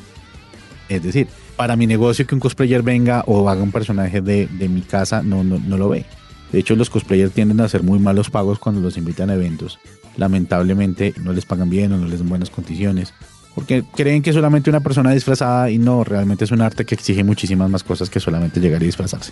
Es 0.89 1.03
decir, 1.03 1.27
para 1.61 1.75
mi 1.75 1.85
negocio 1.85 2.25
que 2.25 2.33
un 2.33 2.41
cosplayer 2.41 2.81
venga 2.81 3.23
o 3.27 3.47
haga 3.47 3.61
un 3.61 3.71
personaje 3.71 4.19
de, 4.19 4.47
de 4.47 4.67
mi 4.67 4.81
casa 4.81 5.21
no, 5.21 5.43
no, 5.43 5.59
no 5.59 5.77
lo 5.77 5.89
ve. 5.89 6.05
De 6.51 6.57
hecho, 6.57 6.75
los 6.75 6.89
cosplayers 6.89 7.33
tienden 7.33 7.61
a 7.61 7.65
hacer 7.65 7.83
muy 7.83 7.99
malos 7.99 8.31
pagos 8.31 8.57
cuando 8.57 8.81
los 8.81 8.97
invitan 8.97 9.29
a 9.29 9.35
eventos. 9.35 9.77
Lamentablemente 10.17 11.13
no 11.21 11.33
les 11.33 11.45
pagan 11.45 11.69
bien 11.69 11.93
o 11.93 11.97
no 11.99 12.07
les 12.07 12.17
dan 12.17 12.29
buenas 12.29 12.49
condiciones. 12.49 13.13
Porque 13.53 13.83
creen 13.93 14.23
que 14.23 14.33
solamente 14.33 14.71
una 14.71 14.79
persona 14.79 15.11
disfrazada 15.11 15.69
y 15.69 15.77
no, 15.77 16.03
realmente 16.03 16.45
es 16.45 16.51
un 16.51 16.61
arte 16.61 16.83
que 16.83 16.95
exige 16.95 17.23
muchísimas 17.23 17.69
más 17.69 17.83
cosas 17.83 18.09
que 18.09 18.19
solamente 18.19 18.59
llegar 18.59 18.81
y 18.81 18.87
disfrazarse. 18.87 19.31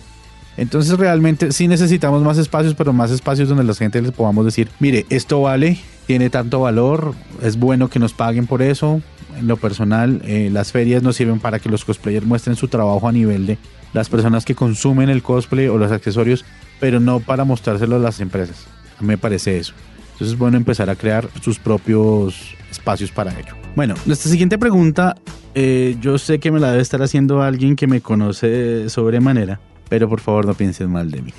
Entonces 0.56 0.96
realmente 0.96 1.50
sí 1.50 1.66
necesitamos 1.66 2.22
más 2.22 2.38
espacios, 2.38 2.76
pero 2.76 2.92
más 2.92 3.10
espacios 3.10 3.48
donde 3.48 3.64
la 3.64 3.74
gente 3.74 4.00
les 4.00 4.12
podamos 4.12 4.44
decir, 4.44 4.68
mire, 4.78 5.04
esto 5.10 5.42
vale, 5.42 5.80
tiene 6.06 6.30
tanto 6.30 6.60
valor, 6.60 7.12
es 7.42 7.58
bueno 7.58 7.90
que 7.90 7.98
nos 7.98 8.12
paguen 8.12 8.46
por 8.46 8.62
eso. 8.62 9.02
En 9.38 9.46
lo 9.46 9.56
personal, 9.56 10.22
eh, 10.24 10.50
las 10.52 10.72
ferias 10.72 11.02
nos 11.02 11.16
sirven 11.16 11.40
para 11.40 11.58
que 11.58 11.68
los 11.68 11.84
cosplayers 11.84 12.26
muestren 12.26 12.56
su 12.56 12.68
trabajo 12.68 13.08
a 13.08 13.12
nivel 13.12 13.46
de 13.46 13.58
las 13.92 14.08
personas 14.08 14.44
que 14.44 14.54
consumen 14.54 15.08
el 15.08 15.22
cosplay 15.22 15.68
o 15.68 15.78
los 15.78 15.92
accesorios, 15.92 16.44
pero 16.78 17.00
no 17.00 17.20
para 17.20 17.44
mostrárselo 17.44 17.96
a 17.96 17.98
las 17.98 18.20
empresas. 18.20 18.66
A 18.98 19.02
mí 19.02 19.08
me 19.08 19.18
parece 19.18 19.58
eso. 19.58 19.72
Entonces 20.12 20.34
es 20.34 20.38
bueno 20.38 20.56
empezar 20.56 20.90
a 20.90 20.96
crear 20.96 21.28
sus 21.40 21.58
propios 21.58 22.54
espacios 22.70 23.10
para 23.10 23.32
ello. 23.38 23.54
Bueno, 23.74 23.94
nuestra 24.04 24.30
siguiente 24.30 24.58
pregunta, 24.58 25.14
eh, 25.54 25.96
yo 26.00 26.18
sé 26.18 26.38
que 26.38 26.50
me 26.50 26.60
la 26.60 26.70
debe 26.70 26.82
estar 26.82 27.02
haciendo 27.02 27.42
alguien 27.42 27.76
que 27.76 27.86
me 27.86 28.00
conoce 28.00 28.88
sobremanera, 28.90 29.60
pero 29.88 30.08
por 30.08 30.20
favor 30.20 30.46
no 30.46 30.54
pienses 30.54 30.88
mal 30.88 31.10
de 31.10 31.22
mí. 31.22 31.32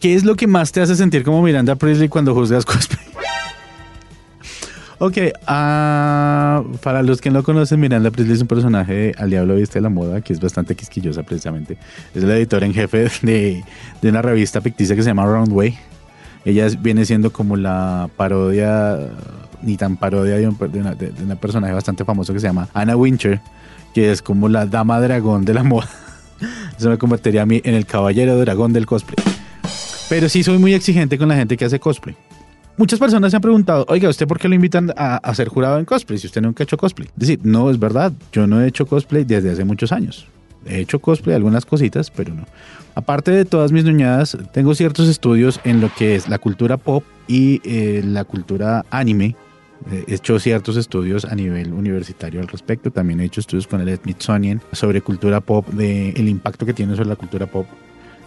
¿Qué 0.00 0.14
es 0.14 0.24
lo 0.24 0.36
que 0.36 0.46
más 0.46 0.72
te 0.72 0.80
hace 0.80 0.96
sentir 0.96 1.24
como 1.24 1.42
Miranda 1.42 1.76
Priestley 1.76 2.08
cuando 2.08 2.34
juzgas 2.34 2.64
cosplay? 2.66 3.04
Ok, 4.98 5.16
ah, 5.48 6.62
para 6.82 7.02
los 7.02 7.20
que 7.20 7.30
no 7.30 7.42
conocen, 7.42 7.80
Miranda 7.80 8.10
Priestley 8.10 8.36
es 8.36 8.42
un 8.42 8.46
personaje 8.48 8.92
de 8.94 9.14
Al 9.18 9.30
Diablo 9.30 9.56
Viste 9.56 9.80
la 9.80 9.88
Moda, 9.88 10.20
que 10.20 10.32
es 10.32 10.40
bastante 10.40 10.76
quisquillosa 10.76 11.22
precisamente. 11.24 11.76
Es 12.14 12.22
la 12.22 12.36
editora 12.36 12.66
en 12.66 12.72
jefe 12.74 13.08
de, 13.22 13.64
de 14.00 14.08
una 14.08 14.22
revista 14.22 14.60
ficticia 14.60 14.94
que 14.94 15.02
se 15.02 15.08
llama 15.10 15.24
Roundway. 15.26 15.76
Ella 16.44 16.68
viene 16.80 17.04
siendo 17.04 17.32
como 17.32 17.56
la 17.56 18.08
parodia, 18.16 18.98
ni 19.62 19.76
tan 19.76 19.96
parodia 19.96 20.36
de 20.36 20.46
un, 20.48 20.56
de 20.58 20.68
de- 20.96 21.10
de 21.12 21.24
una 21.24 21.36
personaje 21.36 21.72
bastante 21.72 22.04
famoso 22.04 22.32
que 22.32 22.40
se 22.40 22.46
llama 22.46 22.68
Anna 22.74 22.96
Wincher, 22.96 23.40
que 23.94 24.10
es 24.12 24.22
como 24.22 24.48
la 24.48 24.66
dama 24.66 25.00
dragón 25.00 25.44
de 25.44 25.54
la 25.54 25.62
moda. 25.64 25.88
Eso 26.78 26.90
me 26.90 26.98
convertiría 26.98 27.42
a 27.42 27.46
mí 27.46 27.60
en 27.64 27.74
el 27.74 27.86
caballero 27.86 28.36
dragón 28.38 28.72
del 28.72 28.86
cosplay. 28.86 29.16
Pero 30.08 30.28
sí 30.28 30.42
soy 30.44 30.58
muy 30.58 30.74
exigente 30.74 31.16
con 31.18 31.28
la 31.28 31.36
gente 31.36 31.56
que 31.56 31.64
hace 31.64 31.78
cosplay. 31.80 32.14
Muchas 32.76 32.98
personas 32.98 33.30
se 33.30 33.36
han 33.36 33.42
preguntado, 33.42 33.84
oiga, 33.88 34.08
¿usted 34.08 34.26
por 34.26 34.38
qué 34.38 34.48
lo 34.48 34.54
invitan 34.54 34.92
a, 34.96 35.16
a 35.16 35.34
ser 35.34 35.48
jurado 35.48 35.78
en 35.78 35.84
cosplay 35.84 36.18
si 36.18 36.26
usted 36.26 36.40
nunca 36.40 36.62
ha 36.62 36.64
hecho 36.64 36.76
cosplay? 36.78 37.08
Es 37.08 37.18
decir, 37.18 37.40
no, 37.42 37.70
es 37.70 37.78
verdad, 37.78 38.12
yo 38.32 38.46
no 38.46 38.62
he 38.62 38.66
hecho 38.66 38.86
cosplay 38.86 39.24
desde 39.24 39.50
hace 39.50 39.64
muchos 39.64 39.92
años. 39.92 40.26
He 40.64 40.80
hecho 40.80 40.98
cosplay 41.00 41.34
algunas 41.36 41.66
cositas, 41.66 42.10
pero 42.10 42.34
no. 42.34 42.46
Aparte 42.94 43.30
de 43.30 43.44
todas 43.44 43.72
mis 43.72 43.84
ñoñadas, 43.84 44.36
tengo 44.52 44.74
ciertos 44.74 45.08
estudios 45.08 45.60
en 45.64 45.80
lo 45.80 45.90
que 45.94 46.14
es 46.14 46.28
la 46.28 46.38
cultura 46.38 46.76
pop 46.76 47.04
y 47.26 47.60
eh, 47.64 48.02
la 48.04 48.24
cultura 48.24 48.84
anime. 48.90 49.34
Eh, 49.90 50.04
He 50.06 50.14
hecho 50.14 50.38
ciertos 50.38 50.76
estudios 50.76 51.24
a 51.24 51.34
nivel 51.34 51.72
universitario 51.72 52.40
al 52.40 52.48
respecto. 52.48 52.90
También 52.90 53.20
he 53.20 53.24
hecho 53.24 53.40
estudios 53.40 53.66
con 53.66 53.80
el 53.80 53.96
Smithsonian 53.96 54.60
sobre 54.72 55.00
cultura 55.00 55.40
pop, 55.40 55.66
de 55.70 56.10
el 56.10 56.28
impacto 56.28 56.64
que 56.66 56.74
tiene 56.74 56.94
sobre 56.94 57.08
la 57.08 57.16
cultura 57.16 57.46
pop 57.46 57.66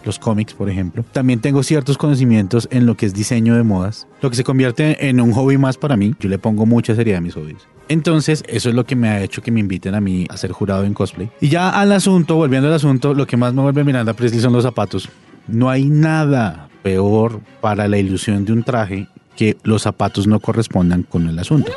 los 0.06 0.18
cómics, 0.18 0.54
por 0.54 0.70
ejemplo. 0.70 1.04
También 1.12 1.40
tengo 1.40 1.62
ciertos 1.62 1.98
conocimientos 1.98 2.68
en 2.70 2.86
lo 2.86 2.96
que 2.96 3.06
es 3.06 3.12
diseño 3.12 3.54
de 3.56 3.62
modas, 3.62 4.06
lo 4.22 4.30
que 4.30 4.36
se 4.36 4.44
convierte 4.44 5.08
en 5.08 5.20
un 5.20 5.32
hobby 5.32 5.58
más 5.58 5.76
para 5.76 5.96
mí. 5.96 6.14
Yo 6.20 6.28
le 6.28 6.38
pongo 6.38 6.64
mucha 6.64 6.94
seriedad 6.94 7.18
a 7.18 7.20
mis 7.20 7.34
hobbies. 7.34 7.58
Entonces, 7.88 8.42
eso 8.48 8.68
es 8.68 8.74
lo 8.74 8.84
que 8.84 8.96
me 8.96 9.08
ha 9.08 9.22
hecho 9.22 9.42
que 9.42 9.50
me 9.50 9.60
inviten 9.60 9.94
a 9.94 10.00
mí 10.00 10.26
a 10.28 10.36
ser 10.36 10.52
jurado 10.52 10.84
en 10.84 10.94
cosplay. 10.94 11.30
Y 11.40 11.48
ya 11.48 11.70
al 11.70 11.92
asunto, 11.92 12.36
volviendo 12.36 12.68
al 12.68 12.74
asunto, 12.74 13.14
lo 13.14 13.26
que 13.26 13.36
más 13.36 13.54
me 13.54 13.62
vuelve 13.62 13.84
Miranda 13.84 14.14
Presley 14.14 14.40
son 14.40 14.52
los 14.52 14.64
zapatos. 14.64 15.08
No 15.46 15.68
hay 15.70 15.84
nada 15.84 16.68
peor 16.82 17.40
para 17.60 17.86
la 17.86 17.98
ilusión 17.98 18.44
de 18.44 18.52
un 18.52 18.62
traje 18.62 19.08
que 19.36 19.56
los 19.62 19.82
zapatos 19.82 20.26
no 20.26 20.40
correspondan 20.40 21.02
con 21.02 21.28
el 21.28 21.38
asunto. 21.38 21.70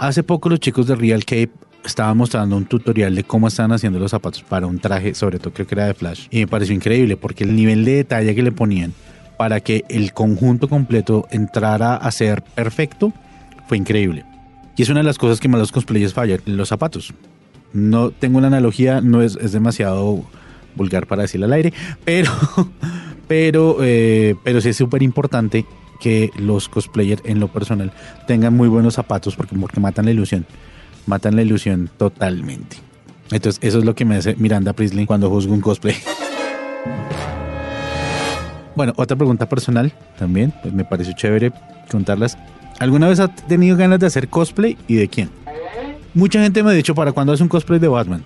Hace 0.00 0.22
poco 0.22 0.48
los 0.48 0.60
chicos 0.60 0.86
de 0.86 0.94
Real 0.94 1.24
Cape 1.24 1.50
estaban 1.86 2.16
mostrando 2.16 2.56
un 2.56 2.66
tutorial 2.66 3.14
de 3.14 3.24
cómo 3.24 3.48
estaban 3.48 3.72
haciendo 3.72 3.98
los 3.98 4.10
zapatos 4.10 4.42
para 4.42 4.66
un 4.66 4.78
traje, 4.78 5.14
sobre 5.14 5.38
todo 5.38 5.52
creo 5.52 5.66
que 5.66 5.74
era 5.74 5.86
de 5.86 5.94
Flash, 5.94 6.26
y 6.30 6.40
me 6.40 6.46
pareció 6.46 6.74
increíble 6.74 7.16
porque 7.16 7.44
el 7.44 7.54
nivel 7.54 7.84
de 7.84 7.96
detalle 7.96 8.34
que 8.34 8.42
le 8.42 8.52
ponían 8.52 8.92
para 9.36 9.60
que 9.60 9.84
el 9.88 10.12
conjunto 10.12 10.68
completo 10.68 11.26
entrara 11.30 11.96
a 11.96 12.10
ser 12.10 12.42
perfecto 12.42 13.12
fue 13.68 13.76
increíble. 13.76 14.24
Y 14.76 14.82
es 14.82 14.88
una 14.88 15.00
de 15.00 15.04
las 15.04 15.18
cosas 15.18 15.40
que 15.40 15.48
más 15.48 15.58
los 15.58 15.72
cosplayers 15.72 16.12
fallan, 16.12 16.40
los 16.46 16.68
zapatos. 16.68 17.14
No 17.72 18.10
tengo 18.10 18.38
una 18.38 18.46
analogía, 18.48 19.00
no 19.00 19.22
es, 19.22 19.36
es 19.40 19.52
demasiado 19.52 20.24
vulgar 20.74 21.06
para 21.06 21.22
decirlo 21.22 21.46
al 21.46 21.52
aire, 21.54 21.72
pero, 22.04 22.30
pero, 23.26 23.78
eh, 23.80 24.34
pero 24.44 24.60
sí 24.60 24.70
es 24.70 24.76
súper 24.76 25.02
importante 25.02 25.64
que 26.00 26.30
los 26.36 26.68
cosplayers 26.68 27.22
en 27.24 27.40
lo 27.40 27.48
personal 27.48 27.92
tengan 28.26 28.54
muy 28.54 28.68
buenos 28.68 28.94
zapatos 28.94 29.34
porque, 29.34 29.56
porque 29.56 29.80
matan 29.80 30.04
la 30.04 30.10
ilusión. 30.10 30.46
Matan 31.06 31.36
la 31.36 31.42
ilusión 31.42 31.88
totalmente. 31.96 32.76
Entonces, 33.30 33.58
eso 33.62 33.78
es 33.78 33.84
lo 33.84 33.94
que 33.94 34.04
me 34.04 34.16
hace 34.16 34.36
Miranda 34.36 34.72
Priestley 34.72 35.06
cuando 35.06 35.30
juzgo 35.30 35.54
un 35.54 35.60
cosplay. 35.60 35.96
Bueno, 38.76 38.92
otra 38.96 39.16
pregunta 39.16 39.48
personal 39.48 39.92
también, 40.18 40.52
pues 40.62 40.74
me 40.74 40.84
pareció 40.84 41.14
chévere 41.14 41.50
contarlas. 41.90 42.36
¿Alguna 42.78 43.08
vez 43.08 43.20
ha 43.20 43.28
tenido 43.28 43.76
ganas 43.76 43.98
de 43.98 44.06
hacer 44.06 44.28
cosplay 44.28 44.76
y 44.86 44.96
de 44.96 45.08
quién? 45.08 45.30
Mucha 46.12 46.42
gente 46.42 46.62
me 46.62 46.70
ha 46.70 46.74
dicho, 46.74 46.94
¿para 46.94 47.12
cuándo 47.12 47.32
hace 47.32 47.42
un 47.42 47.48
cosplay 47.48 47.78
de 47.78 47.88
Batman? 47.88 48.22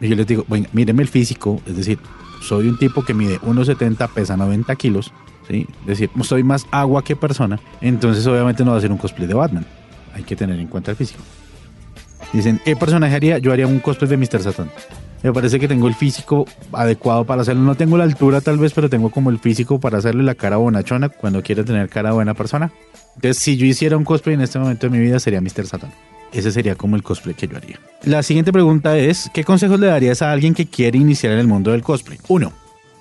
Y 0.00 0.08
yo 0.08 0.14
les 0.14 0.26
digo, 0.28 0.44
bueno, 0.46 0.68
míreme 0.72 1.02
el 1.02 1.08
físico, 1.08 1.60
es 1.66 1.76
decir, 1.76 1.98
soy 2.40 2.68
un 2.68 2.78
tipo 2.78 3.04
que 3.04 3.14
mide 3.14 3.40
1,70, 3.40 4.08
pesa 4.10 4.36
90 4.36 4.74
kilos, 4.76 5.12
¿sí? 5.48 5.66
Es 5.80 5.86
decir, 5.86 6.10
soy 6.22 6.44
más 6.44 6.66
agua 6.70 7.02
que 7.02 7.16
persona, 7.16 7.58
entonces 7.80 8.24
obviamente 8.28 8.64
no 8.64 8.72
va 8.72 8.78
a 8.78 8.80
ser 8.80 8.92
un 8.92 8.98
cosplay 8.98 9.26
de 9.26 9.34
Batman. 9.34 9.66
Hay 10.14 10.22
que 10.22 10.36
tener 10.36 10.58
en 10.60 10.68
cuenta 10.68 10.92
el 10.92 10.96
físico. 10.96 11.20
Dicen, 12.32 12.60
¿qué 12.64 12.76
personaje 12.76 13.14
haría? 13.14 13.38
Yo 13.38 13.52
haría 13.52 13.66
un 13.66 13.80
cosplay 13.80 14.08
de 14.08 14.16
Mr. 14.16 14.42
Satan. 14.42 14.70
Me 15.22 15.32
parece 15.32 15.58
que 15.58 15.66
tengo 15.66 15.88
el 15.88 15.94
físico 15.94 16.46
adecuado 16.72 17.24
para 17.24 17.42
hacerlo. 17.42 17.62
No 17.62 17.74
tengo 17.74 17.96
la 17.96 18.04
altura 18.04 18.40
tal 18.40 18.58
vez, 18.58 18.72
pero 18.72 18.88
tengo 18.88 19.10
como 19.10 19.30
el 19.30 19.38
físico 19.38 19.80
para 19.80 19.98
hacerle 19.98 20.22
la 20.22 20.34
cara 20.34 20.56
bonachona 20.56 21.08
cuando 21.08 21.42
quiero 21.42 21.64
tener 21.64 21.88
cara 21.88 22.12
buena 22.12 22.34
persona. 22.34 22.72
Entonces, 23.16 23.42
si 23.42 23.56
yo 23.56 23.66
hiciera 23.66 23.96
un 23.96 24.04
cosplay 24.04 24.34
en 24.34 24.42
este 24.42 24.58
momento 24.58 24.86
de 24.86 24.96
mi 24.96 25.02
vida, 25.02 25.18
sería 25.18 25.40
Mr. 25.40 25.66
Satan. 25.66 25.90
Ese 26.32 26.52
sería 26.52 26.74
como 26.76 26.94
el 26.94 27.02
cosplay 27.02 27.34
que 27.34 27.48
yo 27.48 27.56
haría. 27.56 27.80
La 28.04 28.22
siguiente 28.22 28.52
pregunta 28.52 28.96
es, 28.96 29.30
¿qué 29.32 29.42
consejos 29.44 29.80
le 29.80 29.86
darías 29.86 30.22
a 30.22 30.30
alguien 30.30 30.54
que 30.54 30.66
quiere 30.66 30.98
iniciar 30.98 31.32
en 31.32 31.40
el 31.40 31.48
mundo 31.48 31.72
del 31.72 31.82
cosplay? 31.82 32.18
Uno, 32.28 32.52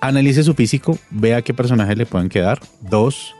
analice 0.01 0.43
su 0.43 0.53
físico, 0.53 0.97
vea 1.11 1.41
qué 1.41 1.53
personajes 1.53 1.97
le 1.97 2.05
pueden 2.05 2.29
quedar. 2.29 2.59
Dos, 2.81 3.35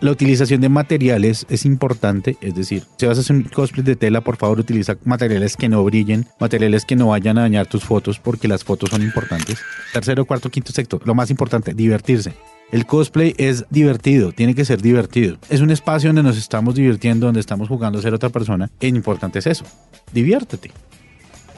la 0.00 0.12
utilización 0.12 0.60
de 0.60 0.68
materiales 0.68 1.44
es 1.48 1.64
importante, 1.64 2.36
es 2.40 2.54
decir, 2.54 2.84
si 2.96 3.06
vas 3.06 3.18
a 3.18 3.20
hacer 3.20 3.34
un 3.34 3.42
cosplay 3.42 3.84
de 3.84 3.96
tela, 3.96 4.20
por 4.20 4.36
favor 4.36 4.60
utiliza 4.60 4.96
materiales 5.04 5.56
que 5.56 5.68
no 5.68 5.82
brillen, 5.82 6.26
materiales 6.38 6.84
que 6.84 6.94
no 6.94 7.08
vayan 7.08 7.38
a 7.38 7.42
dañar 7.42 7.66
tus 7.66 7.84
fotos, 7.84 8.18
porque 8.18 8.46
las 8.46 8.62
fotos 8.62 8.90
son 8.90 9.02
importantes. 9.02 9.58
Tercero, 9.92 10.24
cuarto, 10.24 10.50
quinto, 10.50 10.72
sexto, 10.72 11.00
lo 11.04 11.14
más 11.14 11.30
importante, 11.30 11.74
divertirse. 11.74 12.34
El 12.70 12.86
cosplay 12.86 13.34
es 13.38 13.64
divertido, 13.70 14.32
tiene 14.32 14.54
que 14.54 14.64
ser 14.64 14.82
divertido. 14.82 15.38
Es 15.48 15.60
un 15.60 15.70
espacio 15.70 16.10
donde 16.10 16.22
nos 16.22 16.36
estamos 16.36 16.74
divirtiendo, 16.74 17.26
donde 17.26 17.40
estamos 17.40 17.66
jugando 17.68 17.98
a 17.98 18.02
ser 18.02 18.14
otra 18.14 18.28
persona. 18.28 18.70
E 18.78 18.88
importante 18.88 19.38
es 19.40 19.46
eso, 19.46 19.64
diviértete. 20.12 20.70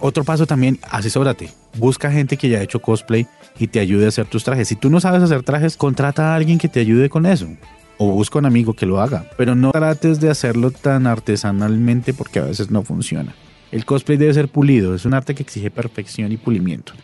Otro 0.00 0.24
paso 0.24 0.46
también, 0.46 0.78
asesórate. 0.88 1.50
Busca 1.76 2.10
gente 2.10 2.38
que 2.38 2.46
haya 2.46 2.62
hecho 2.62 2.80
cosplay 2.80 3.26
y 3.58 3.66
te 3.66 3.80
ayude 3.80 4.06
a 4.06 4.08
hacer 4.08 4.24
tus 4.26 4.44
trajes. 4.44 4.68
Si 4.68 4.76
tú 4.76 4.88
no 4.88 4.98
sabes 4.98 5.22
hacer 5.22 5.42
trajes, 5.42 5.76
contrata 5.76 6.32
a 6.32 6.36
alguien 6.36 6.58
que 6.58 6.68
te 6.68 6.80
ayude 6.80 7.10
con 7.10 7.26
eso 7.26 7.48
o 8.02 8.06
busca 8.06 8.38
un 8.38 8.46
amigo 8.46 8.72
que 8.72 8.86
lo 8.86 8.98
haga, 8.98 9.26
pero 9.36 9.54
no 9.54 9.72
trates 9.72 10.20
de 10.20 10.30
hacerlo 10.30 10.70
tan 10.70 11.06
artesanalmente 11.06 12.14
porque 12.14 12.38
a 12.38 12.44
veces 12.44 12.70
no 12.70 12.82
funciona. 12.82 13.34
El 13.72 13.84
cosplay 13.84 14.16
debe 14.16 14.32
ser 14.32 14.48
pulido, 14.48 14.94
es 14.94 15.04
un 15.04 15.12
arte 15.12 15.34
que 15.34 15.42
exige 15.42 15.70
perfección 15.70 16.32
y 16.32 16.38
pulimiento. 16.38 16.94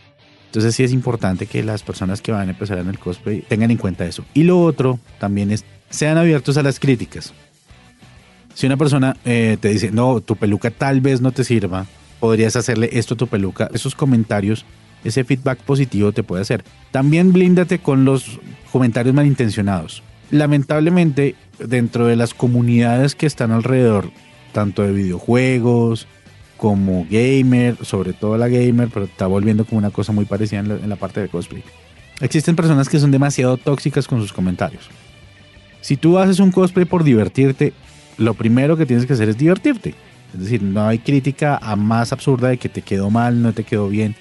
Entonces 0.47 0.73
sí 0.73 0.83
es 0.83 0.91
importante 0.91 1.45
que 1.45 1.61
las 1.61 1.83
personas 1.83 2.19
que 2.19 2.31
van 2.31 2.47
a 2.47 2.51
empezar 2.51 2.79
en 2.79 2.87
el 2.87 2.97
cosplay 2.97 3.41
tengan 3.41 3.69
en 3.69 3.77
cuenta 3.77 4.07
eso. 4.07 4.25
Y 4.33 4.41
lo 4.41 4.59
otro 4.59 4.99
también 5.19 5.51
es, 5.51 5.65
sean 5.91 6.17
abiertos 6.17 6.57
a 6.57 6.63
las 6.63 6.79
críticas. 6.79 7.31
Si 8.55 8.65
una 8.65 8.75
persona 8.75 9.15
eh, 9.23 9.57
te 9.61 9.69
dice, 9.69 9.91
no, 9.91 10.19
tu 10.21 10.35
peluca 10.35 10.71
tal 10.71 10.99
vez 10.99 11.21
no 11.21 11.31
te 11.31 11.43
sirva, 11.43 11.85
podrías 12.19 12.55
hacerle 12.55 12.89
esto 12.93 13.13
a 13.13 13.17
tu 13.17 13.27
peluca, 13.27 13.69
esos 13.71 13.93
comentarios, 13.93 14.65
ese 15.03 15.23
feedback 15.23 15.59
positivo 15.59 16.11
te 16.11 16.23
puede 16.23 16.41
hacer. 16.41 16.63
También 16.89 17.33
blíndate 17.33 17.77
con 17.77 18.03
los 18.03 18.39
comentarios 18.71 19.13
malintencionados 19.13 20.01
lamentablemente, 20.31 21.35
dentro 21.59 22.07
de 22.07 22.15
las 22.15 22.33
comunidades 22.33 23.15
que 23.15 23.25
están 23.25 23.51
alrededor, 23.51 24.11
tanto 24.51 24.83
de 24.83 24.91
videojuegos 24.91 26.07
como 26.57 27.05
gamer, 27.09 27.77
sobre 27.83 28.13
todo 28.13 28.37
la 28.37 28.47
gamer, 28.47 28.89
pero 28.91 29.05
está 29.05 29.27
volviendo 29.27 29.65
como 29.65 29.77
una 29.77 29.91
cosa 29.91 30.11
muy 30.11 30.25
parecida 30.25 30.59
en 30.59 30.89
la, 30.89 30.95
parte 30.95 31.21
de 31.21 31.29
cosplay. 31.29 31.63
Existen 32.19 32.55
personas 32.55 32.89
que 32.89 32.99
son 32.99 33.11
demasiado 33.11 33.57
tóxicas 33.57 34.07
con 34.07 34.19
sus 34.19 34.33
comentarios. 34.33 34.89
Si 35.81 35.97
tú 35.97 36.17
haces 36.17 36.39
un 36.39 36.51
cosplay 36.51 36.85
por 36.85 37.03
divertirte, 37.03 37.73
lo 38.17 38.33
primero 38.33 38.75
que 38.75 38.87
tienes 38.87 39.05
que 39.05 39.13
hacer 39.13 39.29
es 39.29 39.37
divertirte. 39.37 39.93
Es 40.33 40.39
decir, 40.39 40.63
no 40.63 40.87
hay 40.87 40.99
crítica 40.99 41.57
a 41.61 41.75
más 41.75 42.11
absurda 42.11 42.49
de 42.49 42.57
que 42.57 42.69
te 42.69 42.81
quedó 42.81 43.09
mal, 43.09 43.41
no 43.41 43.53
te 43.53 43.63
quedó 43.63 43.87
bien. 43.87 44.15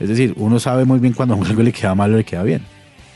Es 0.00 0.08
decir, 0.08 0.34
uno 0.36 0.58
sabe 0.58 0.84
muy 0.84 0.98
bien 0.98 1.12
cuando 1.12 1.34
algo 1.34 1.62
le 1.62 1.72
queda 1.72 1.94
mal 1.94 2.12
o 2.12 2.16
le 2.16 2.24
queda 2.24 2.42
bien. 2.42 2.62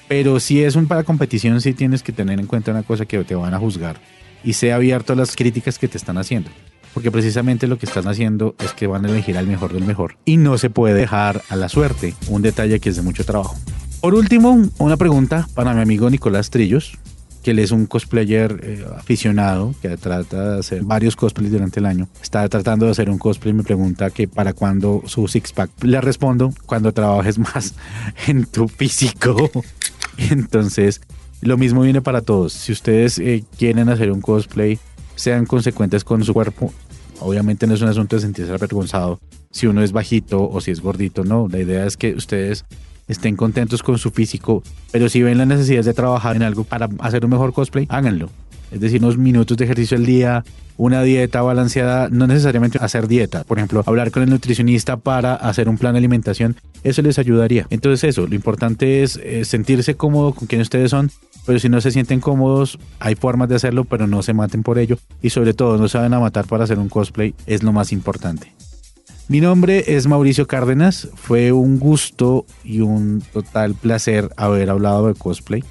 Pero 0.09 0.39
si 0.41 0.63
es 0.63 0.77
un 0.77 0.87
para 0.87 1.03
competición, 1.03 1.61
sí 1.61 1.75
tienes 1.75 2.03
que 2.03 2.13
tener 2.13 2.39
en 2.39 2.47
cuenta 2.47 2.71
una 2.71 2.83
cosa 2.83 3.07
que 3.07 3.23
te 3.25 3.35
van 3.35 3.55
a 3.55 3.59
juzgar 3.59 4.01
y 4.45 4.53
sea 4.53 4.77
abierto 4.77 5.13
a 5.13 5.17
las 5.17 5.35
críticas 5.35 5.79
que 5.79 5.89
te 5.89 5.99
están 5.99 6.19
haciendo. 6.19 6.51
Porque 6.95 7.11
precisamente 7.11 7.67
lo 7.67 7.79
que 7.79 7.87
están 7.87 8.09
haciendo 8.09 8.55
es 8.59 8.73
que 8.73 8.87
van 8.87 9.05
a 9.05 9.09
elegir 9.09 9.37
al 9.37 9.47
mejor 9.47 9.73
del 9.73 9.85
mejor. 9.85 10.17
Y 10.25 10.39
no 10.39 10.57
se 10.57 10.71
puede 10.71 10.95
dejar 10.95 11.43
a 11.49 11.57
la 11.57 11.69
suerte. 11.69 12.15
Un 12.29 12.43
detalle 12.43 12.81
que 12.81 12.89
es 12.89 12.97
de 12.97 13.03
mucho 13.03 13.25
trabajo. 13.25 13.57
Por 14.01 14.15
último, 14.15 14.69
una 14.79 14.97
pregunta 14.97 15.49
para 15.55 15.75
mi 15.75 15.83
amigo 15.83 16.09
Nicolás 16.09 16.49
Trillos, 16.49 16.97
que 17.43 17.51
él 17.51 17.59
es 17.59 17.71
un 17.71 17.87
cosplayer 17.87 18.61
eh, 18.63 18.85
aficionado 18.97 19.75
que 19.83 19.97
trata 19.97 20.53
de 20.55 20.61
hacer 20.61 20.85
varios 20.85 21.17
cosplays 21.17 21.53
durante 21.53 21.81
el 21.81 21.87
año. 21.87 22.09
Está 22.23 22.49
tratando 22.49 22.87
de 22.87 22.93
hacer 22.93 23.11
un 23.11 23.19
cosplay 23.19 23.53
y 23.53 23.57
me 23.57 23.63
pregunta 23.63 24.11
que 24.11 24.27
para 24.27 24.53
cuándo 24.53 25.03
su 25.07 25.29
six 25.29 25.53
pack. 25.53 25.71
Le 25.83 26.01
respondo 26.01 26.53
cuando 26.67 26.93
trabajes 26.93 27.39
más 27.55 27.75
en 28.27 28.47
tu 28.47 28.69
físico. 28.69 29.51
Entonces, 30.31 31.01
lo 31.41 31.57
mismo 31.57 31.83
viene 31.83 32.03
para 32.03 32.21
todos. 32.21 32.53
Si 32.53 32.73
ustedes 32.73 33.19
eh, 33.19 33.45
quieren 33.59 33.89
hacer 33.89 34.11
un 34.11 34.21
cosplay, 34.21 34.79
sean 35.15 35.47
consecuentes 35.47 36.05
con 36.05 36.25
su 36.25 36.33
cuerpo. 36.33 36.73
Obviamente 37.21 37.67
no 37.67 37.75
es 37.75 37.81
un 37.81 37.89
asunto 37.89 38.17
de 38.17 38.23
sentirse 38.23 38.53
avergonzado 38.53 39.19
si 39.57 39.67
uno 39.67 39.83
es 39.83 39.93
bajito 39.93 40.47
o 40.49 40.61
si 40.61 40.71
es 40.71 40.81
gordito, 40.81 41.25
no. 41.25 41.49
La 41.51 41.59
idea 41.59 41.87
es 41.87 41.97
que 41.97 42.15
ustedes 42.15 42.67
estén 43.09 43.37
contentos 43.37 43.83
con 43.83 43.97
su 43.97 44.11
físico, 44.11 44.63
pero 44.93 45.09
si 45.09 45.23
ven 45.23 45.39
la 45.39 45.47
necesidad 45.47 45.83
de 45.83 45.95
trabajar 45.95 46.37
en 46.37 46.43
algo 46.43 46.65
para 46.65 46.91
hacer 46.99 47.25
un 47.25 47.31
mejor 47.31 47.55
cosplay, 47.55 47.87
háganlo. 47.89 48.29
Es 48.77 48.83
decir, 48.83 49.01
unos 49.03 49.17
minutos 49.17 49.57
de 49.57 49.65
ejercicio 49.65 49.97
al 49.97 50.05
día, 50.05 50.45
una 50.77 51.03
dieta 51.03 51.41
balanceada, 51.41 52.11
no 52.11 52.27
necesariamente 52.27 52.79
hacer 52.79 53.09
dieta. 53.09 53.43
Por 53.45 53.57
ejemplo, 53.57 53.83
hablar 53.87 54.11
con 54.11 54.23
el 54.23 54.29
nutricionista 54.29 54.99
para 54.99 55.35
hacer 55.35 55.71
un 55.71 55.79
plan 55.79 55.95
de 55.95 55.99
alimentación, 56.01 56.57
eso 56.85 57.01
les 57.01 57.19
ayudaría. 57.19 57.67
Entonces 57.71 58.05
eso, 58.05 58.27
lo 58.27 58.35
importante 58.35 59.03
es 59.03 59.17
eh, 59.17 59.47
sentirse 59.47 59.95
cómodo 59.95 60.35
con 60.35 60.47
quien 60.47 60.61
ustedes 60.61 60.91
son, 60.91 61.11
pero 61.47 61.59
si 61.59 61.71
no 61.71 61.81
se 61.81 61.91
sienten 61.91 62.21
cómodos, 62.21 62.79
hay 63.01 63.15
formas 63.15 63.49
de 63.49 63.55
hacerlo, 63.55 63.85
pero 63.85 64.07
no 64.07 64.23
se 64.23 64.35
maten 64.35 64.63
por 64.63 64.79
ello. 64.79 64.99
Y 65.23 65.31
sobre 65.31 65.55
todo, 65.55 65.79
no 65.79 65.87
van 65.91 66.13
a 66.13 66.21
matar 66.21 66.45
para 66.45 66.65
hacer 66.65 66.79
un 66.79 66.91
cosplay, 66.91 67.35
es 67.47 67.63
lo 67.63 67.73
más 67.73 67.93
importante. 67.93 68.53
Mi 69.29 69.41
nombre 69.41 69.97
es 69.97 70.07
Mauricio 70.07 70.47
Cárdenas, 70.47 71.09
fue 71.15 71.51
un 71.51 71.79
gusto 71.79 72.45
y 72.63 72.83
un 72.83 73.23
total 73.33 73.75
placer 73.75 74.29
haber 74.37 74.69
hablado 74.69 75.09
de 75.09 75.15
cosplay. 75.15 75.65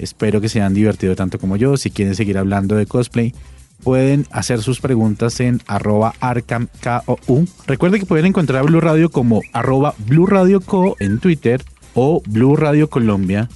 Espero 0.00 0.40
que 0.40 0.48
se 0.48 0.60
hayan 0.60 0.74
divertido 0.74 1.14
tanto 1.14 1.38
como 1.38 1.56
yo. 1.56 1.76
Si 1.76 1.90
quieren 1.90 2.14
seguir 2.14 2.38
hablando 2.38 2.74
de 2.74 2.86
cosplay, 2.86 3.34
pueden 3.82 4.26
hacer 4.30 4.62
sus 4.62 4.80
preguntas 4.80 5.38
en 5.40 5.60
arroba 5.66 6.14
arcamkou. 6.20 7.46
Recuerden 7.66 8.00
que 8.00 8.06
pueden 8.06 8.26
encontrar 8.26 8.60
a 8.60 8.66
Blue 8.66 8.80
Radio 8.80 9.10
como 9.10 9.42
arroba 9.52 9.94
Blue 9.98 10.26
Radio 10.26 10.60
Co 10.60 10.96
en 11.00 11.18
Twitter 11.18 11.62
o 11.94 12.22
Blue 12.26 12.56
Radio 12.56 12.88
Colombia 12.88 13.48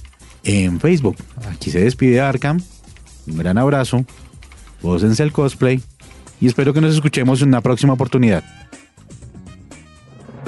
en 0.43 0.79
Facebook. 0.79 1.15
Aquí 1.51 1.71
se 1.71 1.79
despide 1.79 2.21
Arkham. 2.21 2.61
Un 3.27 3.37
gran 3.37 3.57
abrazo. 3.57 4.05
Pósense 4.81 5.23
el 5.23 5.31
cosplay 5.31 5.81
y 6.39 6.47
espero 6.47 6.73
que 6.73 6.81
nos 6.81 6.93
escuchemos 6.93 7.41
en 7.41 7.47
una 7.47 7.61
próxima 7.61 7.93
oportunidad. 7.93 8.43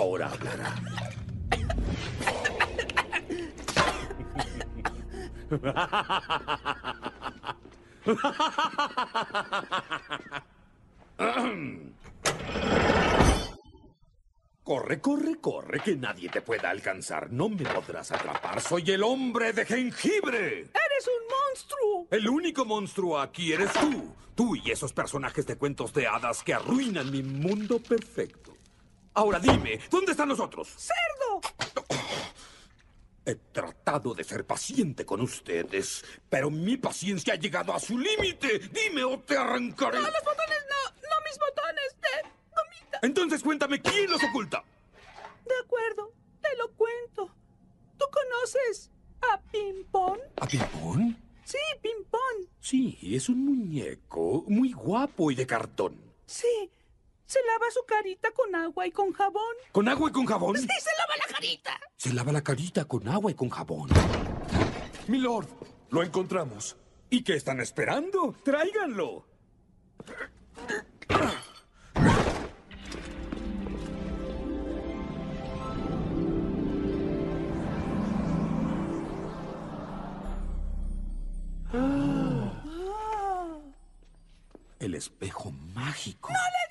Ahora 0.00 0.30
hablará. 0.30 0.74
Corre, 14.62 15.00
corre, 15.00 15.36
corre, 15.40 15.80
que 15.80 15.96
nadie 15.96 16.28
te 16.28 16.40
pueda 16.40 16.70
alcanzar. 16.70 17.30
No 17.32 17.48
me 17.48 17.64
podrás 17.64 18.10
atrapar. 18.12 18.60
Soy 18.60 18.90
el 18.90 19.02
hombre 19.02 19.52
de 19.52 19.66
jengibre. 19.66 20.60
¡Eres 20.60 21.08
un 21.08 21.26
monstruo! 21.28 22.06
El 22.10 22.28
único 22.28 22.64
monstruo 22.64 23.18
aquí 23.18 23.52
eres 23.52 23.72
tú. 23.72 24.14
Tú 24.34 24.56
y 24.56 24.70
esos 24.70 24.92
personajes 24.92 25.46
de 25.46 25.56
cuentos 25.56 25.92
de 25.92 26.06
hadas 26.06 26.42
que 26.42 26.54
arruinan 26.54 27.10
mi 27.10 27.22
mundo 27.22 27.80
perfecto. 27.80 28.49
Ahora 29.14 29.38
dime, 29.38 29.80
¿dónde 29.90 30.12
están 30.12 30.28
los 30.28 30.40
otros? 30.40 30.68
¡Cerdo! 30.76 31.40
He 33.24 33.34
tratado 33.34 34.14
de 34.14 34.24
ser 34.24 34.46
paciente 34.46 35.04
con 35.04 35.20
ustedes, 35.20 36.04
pero 36.28 36.50
mi 36.50 36.76
paciencia 36.76 37.34
ha 37.34 37.36
llegado 37.36 37.72
a 37.72 37.78
su 37.78 37.98
límite. 37.98 38.58
Dime 38.58 39.04
o 39.04 39.18
te 39.20 39.36
arrancaré. 39.36 39.98
No, 39.98 40.04
los 40.04 40.24
botones 40.24 40.58
no. 40.68 40.90
No 40.90 41.16
mis 41.24 41.38
botones 41.38 41.96
de 42.00 42.28
gomita. 42.56 42.98
Entonces 43.02 43.42
cuéntame 43.42 43.82
quién 43.82 44.10
los 44.10 44.22
oculta. 44.24 44.64
De 45.46 45.54
acuerdo, 45.64 46.12
te 46.40 46.56
lo 46.56 46.72
cuento. 46.72 47.30
¿Tú 47.98 48.06
conoces 48.10 48.90
a 49.20 49.40
Pimpón? 49.52 50.18
¿A 50.40 50.46
Pimpón? 50.46 51.16
Sí, 51.44 51.58
Pimpón. 51.82 52.48
Sí, 52.60 52.98
es 53.02 53.28
un 53.28 53.44
muñeco 53.44 54.44
muy 54.48 54.72
guapo 54.72 55.30
y 55.30 55.34
de 55.34 55.46
cartón. 55.46 56.00
Sí. 56.26 56.70
Se 57.30 57.38
lava 57.44 57.70
su 57.70 57.84
carita 57.86 58.32
con 58.32 58.52
agua 58.56 58.88
y 58.88 58.90
con 58.90 59.12
jabón. 59.12 59.54
¿Con 59.70 59.88
agua 59.88 60.10
y 60.10 60.12
con 60.12 60.26
jabón? 60.26 60.56
Sí, 60.56 60.66
se 60.66 60.90
lava 60.98 61.14
la 61.16 61.32
carita. 61.32 61.80
Se 61.96 62.12
lava 62.12 62.32
la 62.32 62.42
carita 62.42 62.84
con 62.86 63.06
agua 63.06 63.30
y 63.30 63.34
con 63.34 63.48
jabón. 63.48 63.88
Milord, 65.06 65.46
lo 65.90 66.02
encontramos. 66.02 66.76
¿Y 67.08 67.22
qué 67.22 67.36
están 67.36 67.60
esperando? 67.60 68.34
¡Tráiganlo! 68.42 69.26
El 84.80 84.94
espejo 84.96 85.52
mágico. 85.52 86.32
¡No 86.32 86.34
le 86.34 86.70